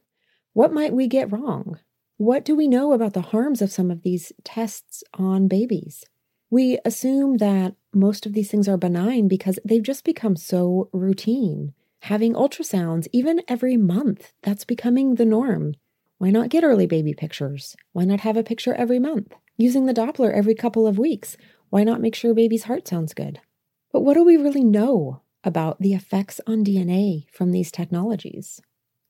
what 0.53 0.71
might 0.71 0.93
we 0.93 1.07
get 1.07 1.31
wrong? 1.31 1.79
What 2.17 2.45
do 2.45 2.55
we 2.55 2.67
know 2.67 2.93
about 2.93 3.13
the 3.13 3.29
harms 3.33 3.63
of 3.63 3.71
some 3.71 3.89
of 3.89 4.03
these 4.03 4.31
tests 4.43 5.03
on 5.15 5.47
babies? 5.47 6.05
We 6.49 6.79
assume 6.85 7.37
that 7.37 7.75
most 7.93 8.25
of 8.25 8.33
these 8.33 8.49
things 8.49 8.67
are 8.67 8.77
benign 8.77 9.27
because 9.27 9.59
they've 9.65 9.83
just 9.83 10.05
become 10.05 10.35
so 10.35 10.89
routine. 10.93 11.73
Having 12.01 12.33
ultrasounds, 12.33 13.07
even 13.11 13.41
every 13.47 13.75
month, 13.75 14.33
that's 14.43 14.63
becoming 14.63 15.15
the 15.15 15.25
norm. 15.25 15.73
Why 16.19 16.29
not 16.29 16.49
get 16.49 16.63
early 16.63 16.87
baby 16.87 17.13
pictures? 17.13 17.75
Why 17.91 18.05
not 18.05 18.21
have 18.21 18.37
a 18.37 18.43
picture 18.43 18.73
every 18.73 18.99
month? 18.99 19.33
Using 19.57 19.85
the 19.85 19.93
Doppler 19.93 20.33
every 20.33 20.55
couple 20.55 20.87
of 20.87 20.97
weeks. 20.97 21.35
Why 21.69 21.83
not 21.83 22.01
make 22.01 22.15
sure 22.15 22.33
baby's 22.33 22.63
heart 22.63 22.87
sounds 22.87 23.13
good? 23.13 23.41
But 23.91 24.01
what 24.01 24.13
do 24.13 24.23
we 24.23 24.37
really 24.37 24.63
know 24.63 25.21
about 25.43 25.79
the 25.79 25.93
effects 25.93 26.39
on 26.47 26.63
DNA 26.63 27.29
from 27.31 27.51
these 27.51 27.71
technologies? 27.71 28.61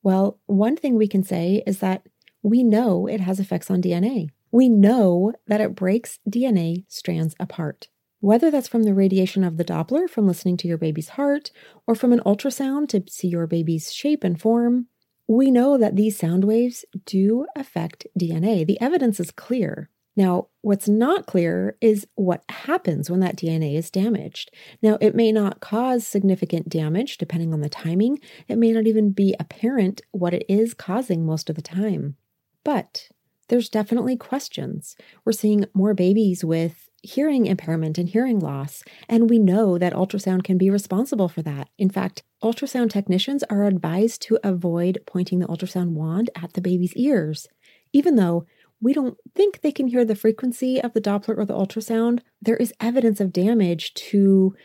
Well, 0.02 0.40
one 0.46 0.76
thing 0.76 0.96
we 0.96 1.08
can 1.08 1.24
say 1.24 1.64
is 1.68 1.80
that 1.80 2.08
we 2.42 2.64
know 2.64 3.08
it 3.08 3.20
has 3.22 3.40
effects 3.40 3.70
on 3.70 3.82
DNA. 3.82 4.30
We 4.52 4.70
know 4.70 5.34
that 5.48 5.62
it 5.62 5.76
breaks 5.76 6.20
DNA 6.30 6.86
strands 6.88 7.36
apart. 7.40 7.88
Whether 8.20 8.50
that's 8.50 8.68
from 8.68 8.84
the 8.84 8.94
radiation 8.94 9.44
of 9.44 9.58
the 9.58 9.66
Doppler 9.66 10.10
from 10.10 10.28
listening 10.28 10.58
to 10.58 10.68
your 10.68 10.78
baby's 10.78 11.10
heart, 11.10 11.52
or 11.86 11.94
from 11.94 12.14
an 12.14 12.22
ultrasound 12.26 12.90
to 12.90 13.04
see 13.10 13.28
your 13.28 13.46
baby's 13.46 13.94
shape 13.94 14.24
and 14.24 14.40
form, 14.40 14.88
we 15.28 15.52
know 15.52 15.78
that 15.78 15.96
these 15.96 16.18
sound 16.18 16.46
waves 16.46 16.86
do 17.06 17.46
affect 17.56 18.08
DNA. 18.20 18.66
The 18.66 18.80
evidence 18.82 19.20
is 19.20 19.30
clear. 19.30 19.90
Now, 20.16 20.48
what's 20.62 20.88
not 20.90 21.28
clear 21.28 21.78
is 21.80 22.08
what 22.16 22.44
happens 22.50 23.08
when 23.08 23.20
that 23.20 23.36
DNA 23.36 23.76
is 23.76 23.92
damaged. 23.92 24.50
Now, 24.82 24.98
it 25.00 25.14
may 25.14 25.32
not 25.32 25.60
cause 25.60 26.08
significant 26.08 26.70
damage 26.70 27.20
depending 27.20 27.54
on 27.54 27.62
the 27.62 27.70
timing. 27.70 28.20
It 28.48 28.58
may 28.58 28.72
not 28.72 28.88
even 28.88 29.12
be 29.12 29.36
apparent 29.40 30.02
what 30.12 30.34
it 30.34 30.44
is 30.50 30.74
causing 30.74 31.24
most 31.24 31.52
of 31.52 31.56
the 31.56 31.62
time. 31.62 32.16
But 32.64 33.10
there's 33.50 33.70
definitely 33.70 34.18
questions. 34.18 34.96
We're 35.26 35.32
seeing 35.32 35.66
more 35.74 35.94
babies 35.94 36.44
with 36.44 36.90
hearing 37.02 37.46
impairment 37.46 37.98
and 37.98 38.10
hearing 38.10 38.40
loss, 38.40 38.84
and 39.08 39.30
we 39.30 39.40
know 39.40 39.78
that 39.78 39.94
ultrasound 39.94 40.44
can 40.44 40.58
be 40.58 40.70
responsible 40.70 41.30
for 41.30 41.42
that. 41.44 41.70
In 41.78 41.90
fact, 41.90 42.24
ultrasound 42.44 42.90
technicians 42.90 43.44
are 43.44 43.66
advised 43.66 44.22
to 44.24 44.40
avoid 44.44 45.00
pointing 45.06 45.40
the 45.40 45.48
ultrasound 45.48 45.92
wand 45.92 46.30
at 46.36 46.54
the 46.54 46.62
baby's 46.62 46.94
ears. 46.96 47.48
Even 47.94 48.16
though 48.16 48.46
we 48.82 48.94
don't 48.94 49.18
think 49.34 49.62
they 49.62 49.72
can 49.72 49.88
hear 49.88 50.06
the 50.06 50.16
frequency 50.16 50.82
of 50.82 50.94
the 50.94 51.02
Doppler 51.02 51.38
or 51.38 51.46
the 51.46 51.54
ultrasound, 51.54 52.20
there 52.42 52.58
is 52.58 52.74
evidence 52.80 53.20
of 53.20 53.34
damage 53.34 53.94
to 53.94 54.56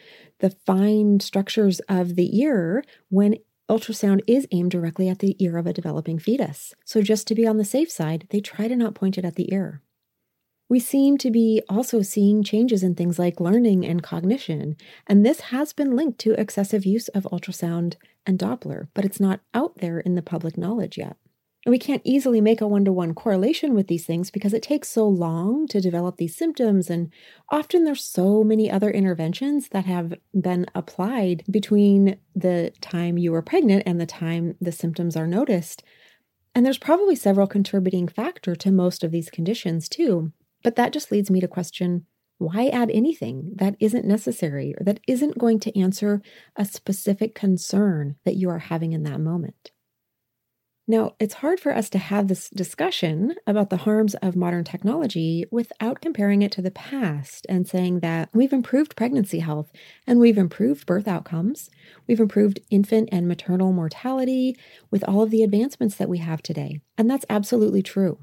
the 0.40 0.50
fine 0.50 1.20
structures 1.20 1.80
of 1.88 2.16
the 2.16 2.38
ear 2.38 2.84
when 3.08 3.36
ultrasound 3.72 4.20
is 4.26 4.46
aimed 4.50 4.70
directly 4.70 5.08
at 5.08 5.20
the 5.20 5.34
ear 5.42 5.56
of 5.56 5.66
a 5.66 5.72
developing 5.72 6.18
fetus. 6.18 6.74
So, 6.84 7.00
just 7.00 7.26
to 7.28 7.34
be 7.34 7.46
on 7.46 7.56
the 7.56 7.64
safe 7.64 7.90
side, 7.90 8.26
they 8.28 8.40
try 8.40 8.68
to 8.68 8.76
not 8.76 8.94
point 8.94 9.16
it 9.16 9.24
at 9.24 9.36
the 9.36 9.50
ear. 9.50 9.80
We 10.68 10.78
seem 10.78 11.16
to 11.18 11.30
be 11.30 11.62
also 11.70 12.02
seeing 12.02 12.42
changes 12.42 12.82
in 12.82 12.94
things 12.94 13.18
like 13.18 13.40
learning 13.40 13.86
and 13.86 14.02
cognition, 14.02 14.76
and 15.06 15.24
this 15.24 15.40
has 15.52 15.72
been 15.72 15.96
linked 15.96 16.18
to 16.20 16.38
excessive 16.38 16.84
use 16.84 17.08
of 17.08 17.26
ultrasound 17.32 17.96
and 18.26 18.38
Doppler, 18.38 18.88
but 18.92 19.06
it's 19.06 19.20
not 19.20 19.40
out 19.54 19.78
there 19.78 20.00
in 20.00 20.16
the 20.16 20.22
public 20.22 20.58
knowledge 20.58 20.98
yet. 20.98 21.16
We 21.64 21.78
can't 21.78 22.02
easily 22.04 22.40
make 22.40 22.60
a 22.60 22.66
one 22.66 22.84
to 22.86 22.92
one 22.92 23.14
correlation 23.14 23.74
with 23.74 23.86
these 23.86 24.04
things 24.04 24.32
because 24.32 24.52
it 24.52 24.64
takes 24.64 24.88
so 24.88 25.06
long 25.06 25.68
to 25.68 25.80
develop 25.80 26.16
these 26.16 26.34
symptoms. 26.34 26.90
And 26.90 27.12
often 27.50 27.84
there's 27.84 28.04
so 28.04 28.42
many 28.42 28.68
other 28.68 28.90
interventions 28.90 29.68
that 29.68 29.84
have 29.84 30.14
been 30.38 30.66
applied 30.74 31.44
between 31.48 32.16
the 32.34 32.72
time 32.80 33.16
you 33.16 33.30
were 33.30 33.42
pregnant 33.42 33.84
and 33.86 34.00
the 34.00 34.06
time 34.06 34.56
the 34.60 34.72
symptoms 34.72 35.16
are 35.16 35.26
noticed. 35.28 35.84
And 36.52 36.66
there's 36.66 36.78
probably 36.78 37.14
several 37.14 37.46
contributing 37.46 38.08
factor 38.08 38.56
to 38.56 38.72
most 38.72 39.04
of 39.04 39.12
these 39.12 39.30
conditions 39.30 39.88
too. 39.88 40.32
But 40.64 40.76
that 40.76 40.92
just 40.92 41.12
leads 41.12 41.30
me 41.30 41.40
to 41.40 41.48
question 41.48 42.06
why 42.38 42.68
add 42.68 42.90
anything 42.90 43.52
that 43.56 43.76
isn't 43.78 44.04
necessary 44.04 44.74
or 44.78 44.84
that 44.84 45.00
isn't 45.06 45.38
going 45.38 45.60
to 45.60 45.78
answer 45.78 46.20
a 46.56 46.64
specific 46.64 47.36
concern 47.36 48.16
that 48.24 48.36
you 48.36 48.50
are 48.50 48.58
having 48.58 48.92
in 48.92 49.04
that 49.04 49.20
moment? 49.20 49.71
Now, 50.88 51.14
it's 51.20 51.34
hard 51.34 51.60
for 51.60 51.74
us 51.74 51.88
to 51.90 51.98
have 51.98 52.26
this 52.26 52.50
discussion 52.50 53.36
about 53.46 53.70
the 53.70 53.78
harms 53.78 54.14
of 54.16 54.34
modern 54.34 54.64
technology 54.64 55.44
without 55.50 56.00
comparing 56.00 56.42
it 56.42 56.50
to 56.52 56.62
the 56.62 56.72
past 56.72 57.46
and 57.48 57.68
saying 57.68 58.00
that 58.00 58.30
we've 58.32 58.52
improved 58.52 58.96
pregnancy 58.96 59.38
health 59.38 59.70
and 60.08 60.18
we've 60.18 60.38
improved 60.38 60.84
birth 60.84 61.06
outcomes. 61.06 61.70
We've 62.08 62.18
improved 62.18 62.60
infant 62.68 63.10
and 63.12 63.28
maternal 63.28 63.72
mortality 63.72 64.56
with 64.90 65.04
all 65.04 65.22
of 65.22 65.30
the 65.30 65.44
advancements 65.44 65.96
that 65.96 66.08
we 66.08 66.18
have 66.18 66.42
today. 66.42 66.80
And 66.98 67.08
that's 67.08 67.26
absolutely 67.30 67.82
true. 67.82 68.18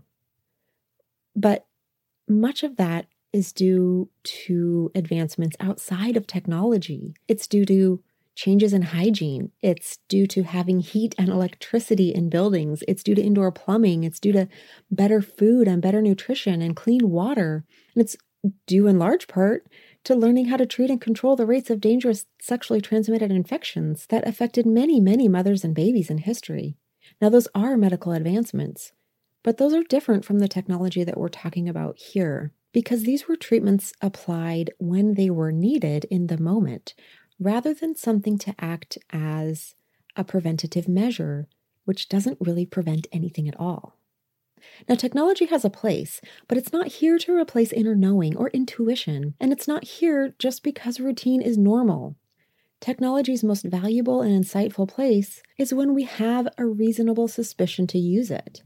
But 1.36 1.66
much 2.28 2.64
of 2.64 2.76
that 2.76 3.08
is 3.32 3.54
due 3.54 4.10
to 4.24 4.92
advancements 4.96 5.56
outside 5.62 6.18
of 6.18 6.28
technology. 6.28 7.14
It's 7.28 7.48
due 7.48 7.66
to 7.66 8.04
changes 8.40 8.72
in 8.72 8.84
hygiene. 8.84 9.52
It's 9.62 9.98
due 10.08 10.26
to 10.28 10.44
having 10.44 10.80
heat 10.80 11.14
and 11.18 11.28
electricity 11.28 12.14
in 12.16 12.30
buildings. 12.30 12.82
It's 12.88 13.04
due 13.04 13.14
to 13.16 13.22
indoor 13.22 13.52
plumbing. 13.52 14.06
It's 14.06 14.20
due 14.20 14.32
to 14.32 14.48
better 14.90 15.22
food 15.22 15.68
and 15.68 15.82
better 15.82 16.02
nutrition 16.02 16.62
and 16.62 16.74
clean 16.74 17.10
water. 17.10 17.66
And 17.94 18.02
it's 18.02 18.16
due 18.66 18.88
in 18.88 18.98
large 18.98 19.28
part 19.28 19.68
to 20.06 20.16
learning 20.16 20.46
how 20.46 20.56
to 20.56 20.66
treat 20.66 20.90
and 20.90 21.02
control 21.02 21.36
the 21.36 21.46
rates 21.46 21.70
of 21.70 21.82
dangerous 21.82 22.28
sexually 22.42 22.80
transmitted 22.80 23.30
infections 23.30 24.06
that 24.08 24.26
affected 24.26 24.66
many, 24.66 25.02
many 25.02 25.28
mothers 25.28 25.66
and 25.66 25.76
babies 25.76 26.10
in 26.10 26.20
history. 26.20 26.78
Now, 27.22 27.28
those 27.28 27.50
are 27.54 27.76
medical 27.76 28.14
advancements, 28.14 28.94
but 29.44 29.58
those 29.58 29.74
are 29.74 29.84
different 29.84 30.24
from 30.24 30.40
the 30.40 30.48
technology 30.48 31.04
that 31.04 31.18
we're 31.18 31.28
talking 31.28 31.68
about 31.68 31.98
here 31.98 32.54
because 32.72 33.04
these 33.04 33.28
were 33.28 33.36
treatments 33.36 33.92
applied 34.02 34.72
when 34.78 35.16
they 35.16 35.30
were 35.30 35.52
needed 35.52 36.06
in 36.10 36.28
the 36.28 36.38
moment 36.38 36.94
rather 37.40 37.74
than 37.74 37.96
something 37.96 38.38
to 38.38 38.56
act 38.60 38.98
as 39.12 39.76
a 40.16 40.24
preventative 40.24 40.88
measure, 40.88 41.48
which 41.86 42.10
doesn't 42.10 42.38
really 42.42 42.66
prevent 42.66 43.08
anything 43.12 43.48
at 43.48 43.60
all. 43.60 43.96
Now, 44.88 44.96
technology 44.96 45.46
has 45.46 45.64
a 45.64 45.70
place, 45.70 46.20
but 46.48 46.58
it's 46.58 46.74
not 46.74 46.88
here 46.88 47.18
to 47.20 47.36
replace 47.36 47.72
inner 47.72 47.96
knowing 47.96 48.36
or 48.36 48.50
intuition, 48.50 49.36
and 49.40 49.54
it's 49.54 49.68
not 49.68 49.86
here 49.86 50.36
just 50.38 50.64
because 50.64 51.00
routine 51.00 51.42
is 51.42 51.58
normal. 51.58 52.18
Technology's 52.82 53.44
most 53.44 53.66
valuable 53.66 54.22
and 54.22 54.44
insightful 54.44 54.88
place 54.88 55.42
is 55.58 55.74
when 55.74 55.94
we 55.94 56.04
have 56.04 56.48
a 56.58 56.66
reasonable 56.66 57.28
suspicion 57.28 57.88
to 57.88 57.98
use 57.98 58.32
it. 58.32 58.64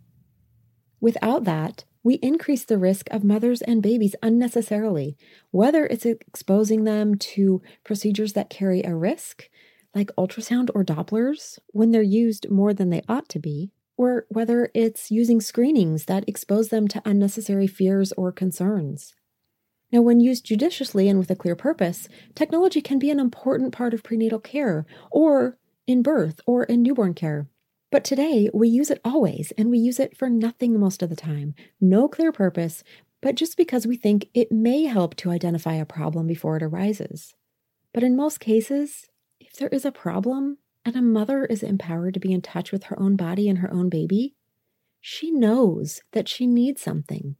Without 1.00 1.44
that, 1.46 1.84
we 2.04 2.16
increase 2.16 2.66
the 2.66 2.78
risk 2.78 3.08
of 3.12 3.24
mothers 3.24 3.62
and 3.62 3.82
babies 3.82 4.16
unnecessarily, 4.22 5.18
whether 5.52 5.86
it's 5.86 6.06
exposing 6.06 6.84
them 6.84 7.16
to 7.16 7.62
procedures 7.84 8.34
that 8.34 8.50
carry 8.50 8.84
a 8.84 8.94
risk, 8.94 9.50
like 9.96 10.12
ultrasound 10.18 10.70
or 10.76 10.84
Dopplers, 10.84 11.60
when 11.68 11.92
they're 11.92 12.02
used 12.02 12.50
more 12.50 12.74
than 12.74 12.90
they 12.90 13.04
ought 13.08 13.30
to 13.30 13.40
be, 13.40 13.72
or 13.96 14.26
whether 14.30 14.70
it's 14.74 15.12
using 15.12 15.40
screenings 15.40 16.06
that 16.06 16.28
expose 16.28 16.70
them 16.70 16.88
to 16.90 17.02
unnecessary 17.06 17.68
fears 17.68 18.12
or 18.14 18.32
concerns. 18.32 19.14
Now, 19.92 20.02
when 20.02 20.20
used 20.20 20.46
judiciously 20.46 21.08
and 21.08 21.20
with 21.20 21.30
a 21.30 21.36
clear 21.36 21.56
purpose, 21.56 22.10
technology 22.34 22.82
can 22.82 22.98
be 22.98 23.12
an 23.12 23.20
important 23.20 23.72
part 23.72 23.94
of 23.94 24.04
prenatal 24.04 24.40
care, 24.40 24.88
or 25.12 25.60
in 25.86 26.02
birth, 26.02 26.40
or 26.48 26.64
in 26.64 26.82
newborn 26.82 27.14
care. 27.14 27.48
But 27.94 28.04
today, 28.04 28.50
we 28.56 28.70
use 28.70 28.90
it 28.90 29.00
always, 29.06 29.54
and 29.56 29.70
we 29.70 29.78
use 29.78 30.00
it 30.00 30.18
for 30.18 30.28
nothing 30.28 30.80
most 30.80 31.04
of 31.04 31.12
the 31.12 31.16
time. 31.16 31.54
No 31.80 32.08
clear 32.08 32.32
purpose, 32.32 32.84
but 33.22 33.36
just 33.36 33.56
because 33.56 33.86
we 33.86 33.98
think 33.98 34.30
it 34.34 34.52
may 34.52 34.86
help 34.86 35.16
to 35.18 35.30
identify 35.30 35.76
a 35.76 35.86
problem 35.86 36.26
before 36.26 36.58
it 36.58 36.64
arises. 36.64 37.36
But 37.94 38.02
in 38.02 38.16
most 38.16 38.40
cases, 38.40 39.10
if 39.40 39.54
there 39.54 39.68
is 39.68 39.86
a 39.86 39.92
problem 39.92 40.58
and 40.84 40.96
a 40.96 41.04
mother 41.04 41.46
is 41.46 41.62
empowered 41.62 42.16
to 42.16 42.20
be 42.20 42.34
in 42.34 42.42
touch 42.42 42.72
with 42.72 42.86
her 42.86 43.00
own 43.00 43.16
body 43.16 43.48
and 43.48 43.60
her 43.60 43.72
own 43.72 43.90
baby, 43.90 44.34
she 45.00 45.30
knows 45.30 46.02
that 46.14 46.28
she 46.28 46.48
needs 46.48 46.82
something 46.82 47.36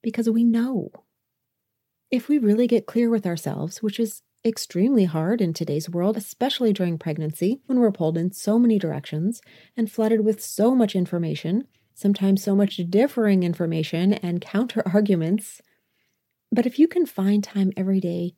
because 0.00 0.30
we 0.30 0.44
know. 0.44 0.90
If 2.08 2.28
we 2.28 2.38
really 2.38 2.68
get 2.68 2.86
clear 2.86 3.10
with 3.10 3.26
ourselves, 3.26 3.82
which 3.82 3.98
is 3.98 4.22
extremely 4.44 5.04
hard 5.04 5.40
in 5.40 5.52
today's 5.52 5.88
world, 5.88 6.16
especially 6.16 6.72
during 6.72 6.98
pregnancy 6.98 7.60
when 7.66 7.78
we're 7.78 7.92
pulled 7.92 8.18
in 8.18 8.32
so 8.32 8.58
many 8.58 8.78
directions 8.78 9.40
and 9.76 9.90
flooded 9.90 10.24
with 10.24 10.42
so 10.42 10.74
much 10.74 10.96
information, 10.96 11.66
sometimes 11.94 12.42
so 12.42 12.56
much 12.56 12.80
differing 12.88 13.42
information 13.42 14.12
and 14.12 14.40
counter 14.40 14.82
arguments. 14.92 15.60
But 16.50 16.66
if 16.66 16.78
you 16.78 16.88
can 16.88 17.06
find 17.06 17.42
time 17.42 17.72
every 17.76 18.00
day 18.00 18.34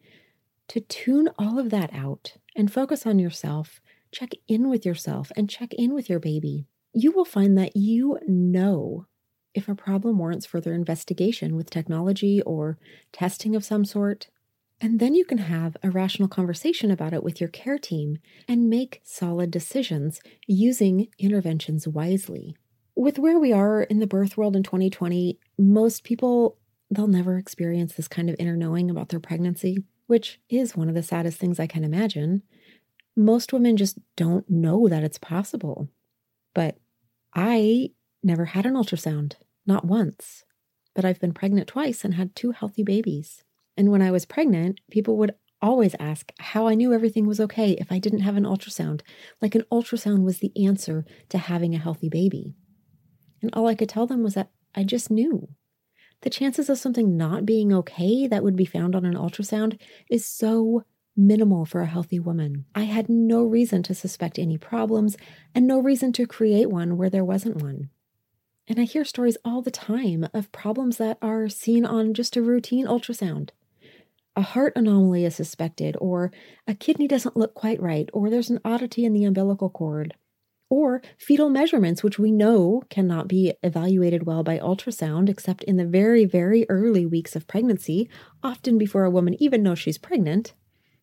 to 0.68 0.80
tune 0.80 1.30
all 1.38 1.58
of 1.58 1.70
that 1.70 1.92
out 1.92 2.36
and 2.54 2.72
focus 2.72 3.06
on 3.06 3.18
yourself, 3.18 3.80
check 4.12 4.30
in 4.46 4.68
with 4.68 4.86
yourself 4.86 5.32
and 5.36 5.50
check 5.50 5.72
in 5.74 5.94
with 5.94 6.08
your 6.08 6.20
baby, 6.20 6.66
you 6.92 7.10
will 7.12 7.24
find 7.24 7.58
that 7.58 7.76
you 7.76 8.18
know 8.26 9.06
if 9.54 9.68
a 9.68 9.74
problem 9.74 10.18
warrants 10.18 10.46
further 10.46 10.74
investigation 10.74 11.56
with 11.56 11.70
technology 11.70 12.42
or 12.42 12.78
testing 13.12 13.56
of 13.56 13.64
some 13.64 13.84
sort 13.84 14.28
And 14.80 15.00
then 15.00 15.14
you 15.14 15.24
can 15.24 15.38
have 15.38 15.76
a 15.82 15.90
rational 15.90 16.28
conversation 16.28 16.90
about 16.90 17.14
it 17.14 17.22
with 17.22 17.40
your 17.40 17.48
care 17.48 17.78
team 17.78 18.18
and 18.48 18.68
make 18.68 19.00
solid 19.04 19.50
decisions 19.50 20.20
using 20.46 21.08
interventions 21.18 21.86
wisely. 21.86 22.56
With 22.96 23.18
where 23.18 23.38
we 23.38 23.52
are 23.52 23.82
in 23.82 24.00
the 24.00 24.06
birth 24.06 24.36
world 24.36 24.56
in 24.56 24.62
2020, 24.62 25.38
most 25.58 26.04
people, 26.04 26.58
they'll 26.90 27.06
never 27.06 27.38
experience 27.38 27.94
this 27.94 28.08
kind 28.08 28.28
of 28.28 28.36
inner 28.38 28.56
knowing 28.56 28.90
about 28.90 29.08
their 29.08 29.20
pregnancy, 29.20 29.78
which 30.06 30.40
is 30.48 30.76
one 30.76 30.88
of 30.88 30.94
the 30.94 31.02
saddest 31.02 31.38
things 31.38 31.58
I 31.58 31.66
can 31.66 31.84
imagine. 31.84 32.42
Most 33.16 33.52
women 33.52 33.76
just 33.76 33.98
don't 34.16 34.48
know 34.50 34.88
that 34.88 35.04
it's 35.04 35.18
possible. 35.18 35.88
But 36.52 36.78
I 37.34 37.90
never 38.22 38.46
had 38.46 38.66
an 38.66 38.74
ultrasound, 38.74 39.34
not 39.66 39.84
once. 39.84 40.44
But 40.94 41.04
I've 41.04 41.20
been 41.20 41.34
pregnant 41.34 41.68
twice 41.68 42.04
and 42.04 42.14
had 42.14 42.34
two 42.34 42.52
healthy 42.52 42.82
babies. 42.82 43.43
And 43.76 43.90
when 43.90 44.02
I 44.02 44.10
was 44.10 44.24
pregnant, 44.24 44.80
people 44.90 45.16
would 45.18 45.34
always 45.60 45.96
ask 45.98 46.30
how 46.38 46.66
I 46.66 46.74
knew 46.74 46.92
everything 46.92 47.26
was 47.26 47.40
okay 47.40 47.72
if 47.72 47.90
I 47.90 47.98
didn't 47.98 48.20
have 48.20 48.36
an 48.36 48.44
ultrasound, 48.44 49.00
like 49.40 49.54
an 49.54 49.64
ultrasound 49.72 50.22
was 50.22 50.38
the 50.38 50.52
answer 50.64 51.04
to 51.30 51.38
having 51.38 51.74
a 51.74 51.78
healthy 51.78 52.08
baby. 52.08 52.54
And 53.40 53.50
all 53.54 53.66
I 53.66 53.74
could 53.74 53.88
tell 53.88 54.06
them 54.06 54.22
was 54.22 54.34
that 54.34 54.50
I 54.74 54.84
just 54.84 55.10
knew. 55.10 55.48
The 56.20 56.30
chances 56.30 56.68
of 56.70 56.78
something 56.78 57.16
not 57.16 57.44
being 57.44 57.72
okay 57.72 58.26
that 58.26 58.42
would 58.42 58.56
be 58.56 58.64
found 58.64 58.94
on 58.94 59.04
an 59.04 59.14
ultrasound 59.14 59.78
is 60.10 60.24
so 60.24 60.84
minimal 61.16 61.64
for 61.64 61.80
a 61.80 61.86
healthy 61.86 62.18
woman. 62.18 62.64
I 62.74 62.84
had 62.84 63.08
no 63.08 63.42
reason 63.44 63.82
to 63.84 63.94
suspect 63.94 64.38
any 64.38 64.58
problems 64.58 65.16
and 65.54 65.66
no 65.66 65.78
reason 65.78 66.12
to 66.14 66.26
create 66.26 66.70
one 66.70 66.96
where 66.96 67.10
there 67.10 67.24
wasn't 67.24 67.62
one. 67.62 67.90
And 68.66 68.80
I 68.80 68.84
hear 68.84 69.04
stories 69.04 69.36
all 69.44 69.62
the 69.62 69.70
time 69.70 70.26
of 70.32 70.50
problems 70.50 70.96
that 70.96 71.18
are 71.20 71.48
seen 71.48 71.84
on 71.84 72.14
just 72.14 72.36
a 72.36 72.42
routine 72.42 72.86
ultrasound. 72.86 73.50
A 74.36 74.42
heart 74.42 74.72
anomaly 74.74 75.24
is 75.24 75.36
suspected, 75.36 75.96
or 76.00 76.32
a 76.66 76.74
kidney 76.74 77.06
doesn't 77.06 77.36
look 77.36 77.54
quite 77.54 77.80
right, 77.80 78.10
or 78.12 78.30
there's 78.30 78.50
an 78.50 78.60
oddity 78.64 79.04
in 79.04 79.12
the 79.12 79.24
umbilical 79.24 79.70
cord, 79.70 80.14
or 80.68 81.02
fetal 81.16 81.50
measurements, 81.50 82.02
which 82.02 82.18
we 82.18 82.32
know 82.32 82.82
cannot 82.90 83.28
be 83.28 83.54
evaluated 83.62 84.26
well 84.26 84.42
by 84.42 84.58
ultrasound 84.58 85.28
except 85.28 85.62
in 85.62 85.76
the 85.76 85.86
very, 85.86 86.24
very 86.24 86.66
early 86.68 87.06
weeks 87.06 87.36
of 87.36 87.46
pregnancy, 87.46 88.08
often 88.42 88.76
before 88.76 89.04
a 89.04 89.10
woman 89.10 89.40
even 89.40 89.62
knows 89.62 89.78
she's 89.78 89.98
pregnant 89.98 90.52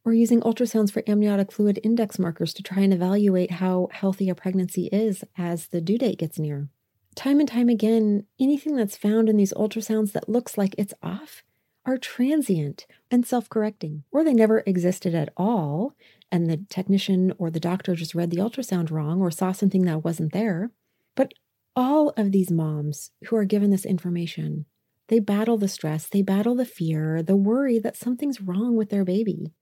or 0.03 0.13
using 0.13 0.41
ultrasounds 0.41 0.91
for 0.91 1.03
amniotic 1.07 1.51
fluid 1.51 1.79
index 1.83 2.19
markers 2.19 2.53
to 2.53 2.63
try 2.63 2.81
and 2.81 2.93
evaluate 2.93 3.51
how 3.51 3.87
healthy 3.91 4.29
a 4.29 4.35
pregnancy 4.35 4.87
is 4.87 5.23
as 5.37 5.67
the 5.67 5.79
due 5.79 5.97
date 5.97 6.17
gets 6.17 6.39
near. 6.39 6.67
Time 7.15 7.39
and 7.39 7.47
time 7.47 7.69
again, 7.69 8.25
anything 8.39 8.75
that's 8.75 8.97
found 8.97 9.29
in 9.29 9.37
these 9.37 9.53
ultrasounds 9.53 10.11
that 10.13 10.27
looks 10.27 10.57
like 10.57 10.75
it's 10.77 10.93
off 11.03 11.43
are 11.85 11.97
transient 11.97 12.85
and 13.09 13.25
self 13.25 13.49
correcting, 13.49 14.03
or 14.11 14.23
they 14.23 14.33
never 14.33 14.63
existed 14.65 15.15
at 15.15 15.33
all, 15.35 15.95
and 16.31 16.49
the 16.49 16.63
technician 16.69 17.33
or 17.37 17.49
the 17.49 17.59
doctor 17.59 17.95
just 17.95 18.15
read 18.15 18.29
the 18.29 18.37
ultrasound 18.37 18.91
wrong 18.91 19.21
or 19.21 19.31
saw 19.31 19.51
something 19.51 19.83
that 19.83 20.03
wasn't 20.03 20.33
there. 20.33 20.71
But 21.15 21.33
all 21.75 22.09
of 22.17 22.31
these 22.31 22.51
moms 22.51 23.11
who 23.25 23.35
are 23.35 23.45
given 23.45 23.69
this 23.69 23.85
information, 23.85 24.65
they 25.07 25.19
battle 25.19 25.57
the 25.57 25.67
stress, 25.67 26.07
they 26.07 26.21
battle 26.21 26.55
the 26.55 26.65
fear, 26.65 27.21
the 27.23 27.35
worry 27.35 27.79
that 27.79 27.97
something's 27.97 28.41
wrong 28.41 28.75
with 28.75 28.89
their 28.89 29.05
baby. 29.05 29.53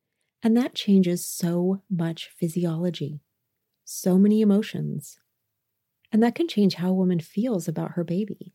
And 0.41 0.55
that 0.55 0.75
changes 0.75 1.25
so 1.25 1.81
much 1.89 2.29
physiology, 2.39 3.21
so 3.83 4.17
many 4.17 4.41
emotions. 4.41 5.19
And 6.11 6.23
that 6.23 6.35
can 6.35 6.47
change 6.47 6.75
how 6.75 6.89
a 6.89 6.93
woman 6.93 7.19
feels 7.19 7.67
about 7.67 7.91
her 7.91 8.03
baby. 8.03 8.53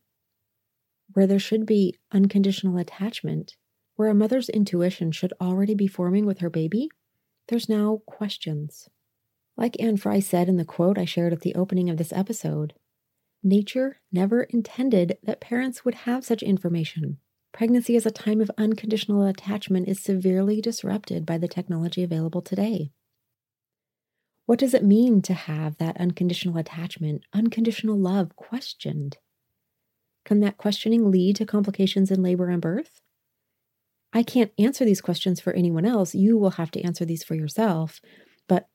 Where 1.13 1.27
there 1.27 1.39
should 1.39 1.65
be 1.65 1.95
unconditional 2.11 2.77
attachment, 2.77 3.55
where 3.95 4.09
a 4.09 4.15
mother's 4.15 4.49
intuition 4.49 5.11
should 5.11 5.33
already 5.39 5.75
be 5.75 5.87
forming 5.87 6.25
with 6.25 6.39
her 6.39 6.49
baby, 6.49 6.89
there's 7.47 7.69
now 7.69 8.01
questions. 8.05 8.89
Like 9.57 9.79
Anne 9.79 9.97
Frye 9.97 10.19
said 10.19 10.49
in 10.49 10.57
the 10.57 10.65
quote 10.65 10.97
I 10.97 11.05
shared 11.05 11.31
at 11.31 11.41
the 11.41 11.55
opening 11.55 11.89
of 11.89 11.97
this 11.97 12.11
episode, 12.11 12.73
nature 13.43 13.97
never 14.11 14.43
intended 14.43 15.17
that 15.23 15.39
parents 15.39 15.85
would 15.85 15.95
have 15.95 16.25
such 16.25 16.43
information. 16.43 17.19
Pregnancy 17.53 17.95
as 17.95 18.05
a 18.05 18.11
time 18.11 18.41
of 18.41 18.51
unconditional 18.57 19.25
attachment 19.25 19.87
is 19.87 20.01
severely 20.01 20.59
disrupted 20.59 21.25
by 21.25 21.37
the 21.37 21.47
technology 21.47 22.03
available 22.03 22.41
today. 22.41 22.91
What 24.45 24.59
does 24.59 24.73
it 24.73 24.83
mean 24.83 25.21
to 25.21 25.33
have 25.33 25.77
that 25.77 25.97
unconditional 25.97 26.57
attachment, 26.57 27.23
unconditional 27.33 27.97
love 27.97 28.35
questioned? 28.35 29.17
Can 30.25 30.39
that 30.41 30.57
questioning 30.57 31.09
lead 31.11 31.35
to 31.37 31.45
complications 31.45 32.11
in 32.11 32.21
labor 32.21 32.49
and 32.49 32.61
birth? 32.61 33.01
I 34.11 34.23
can't 34.23 34.51
answer 34.57 34.83
these 34.83 35.01
questions 35.01 35.39
for 35.39 35.53
anyone 35.53 35.85
else. 35.85 36.15
You 36.15 36.37
will 36.37 36.51
have 36.51 36.71
to 36.71 36.81
answer 36.81 37.05
these 37.05 37.23
for 37.23 37.35
yourself. 37.35 38.01
But 38.47 38.67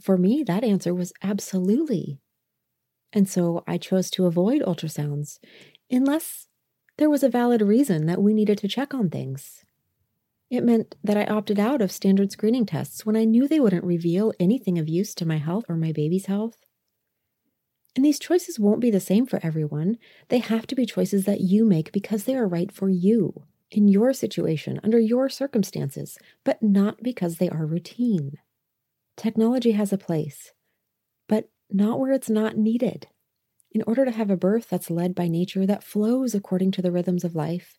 for 0.00 0.16
me, 0.16 0.44
that 0.46 0.64
answer 0.64 0.94
was 0.94 1.12
absolutely. 1.22 2.20
And 3.12 3.28
so 3.28 3.64
I 3.66 3.78
chose 3.78 4.10
to 4.12 4.26
avoid 4.26 4.62
ultrasounds 4.62 5.38
unless 5.90 6.48
there 6.98 7.10
was 7.10 7.22
a 7.22 7.28
valid 7.28 7.62
reason 7.62 8.06
that 8.06 8.22
we 8.22 8.34
needed 8.34 8.58
to 8.58 8.68
check 8.68 8.94
on 8.94 9.08
things. 9.08 9.64
It 10.50 10.62
meant 10.62 10.94
that 11.02 11.16
I 11.16 11.24
opted 11.24 11.58
out 11.58 11.80
of 11.80 11.90
standard 11.90 12.30
screening 12.30 12.66
tests 12.66 13.04
when 13.04 13.16
I 13.16 13.24
knew 13.24 13.48
they 13.48 13.60
wouldn't 13.60 13.84
reveal 13.84 14.32
anything 14.38 14.78
of 14.78 14.88
use 14.88 15.14
to 15.16 15.26
my 15.26 15.38
health 15.38 15.64
or 15.68 15.76
my 15.76 15.92
baby's 15.92 16.26
health. 16.26 16.65
And 17.96 18.04
these 18.04 18.18
choices 18.18 18.60
won't 18.60 18.80
be 18.80 18.90
the 18.90 19.00
same 19.00 19.24
for 19.24 19.40
everyone. 19.42 19.96
They 20.28 20.38
have 20.38 20.66
to 20.66 20.74
be 20.74 20.84
choices 20.84 21.24
that 21.24 21.40
you 21.40 21.64
make 21.64 21.92
because 21.92 22.24
they 22.24 22.36
are 22.36 22.46
right 22.46 22.70
for 22.70 22.90
you, 22.90 23.44
in 23.70 23.88
your 23.88 24.12
situation, 24.12 24.78
under 24.84 25.00
your 25.00 25.30
circumstances, 25.30 26.18
but 26.44 26.62
not 26.62 27.02
because 27.02 27.36
they 27.36 27.48
are 27.48 27.64
routine. 27.64 28.32
Technology 29.16 29.72
has 29.72 29.94
a 29.94 29.98
place, 29.98 30.52
but 31.26 31.48
not 31.70 31.98
where 31.98 32.12
it's 32.12 32.28
not 32.28 32.58
needed. 32.58 33.08
In 33.72 33.82
order 33.86 34.04
to 34.04 34.10
have 34.10 34.30
a 34.30 34.36
birth 34.36 34.68
that's 34.68 34.90
led 34.90 35.14
by 35.14 35.26
nature, 35.26 35.64
that 35.64 35.82
flows 35.82 36.34
according 36.34 36.72
to 36.72 36.82
the 36.82 36.92
rhythms 36.92 37.24
of 37.24 37.34
life, 37.34 37.78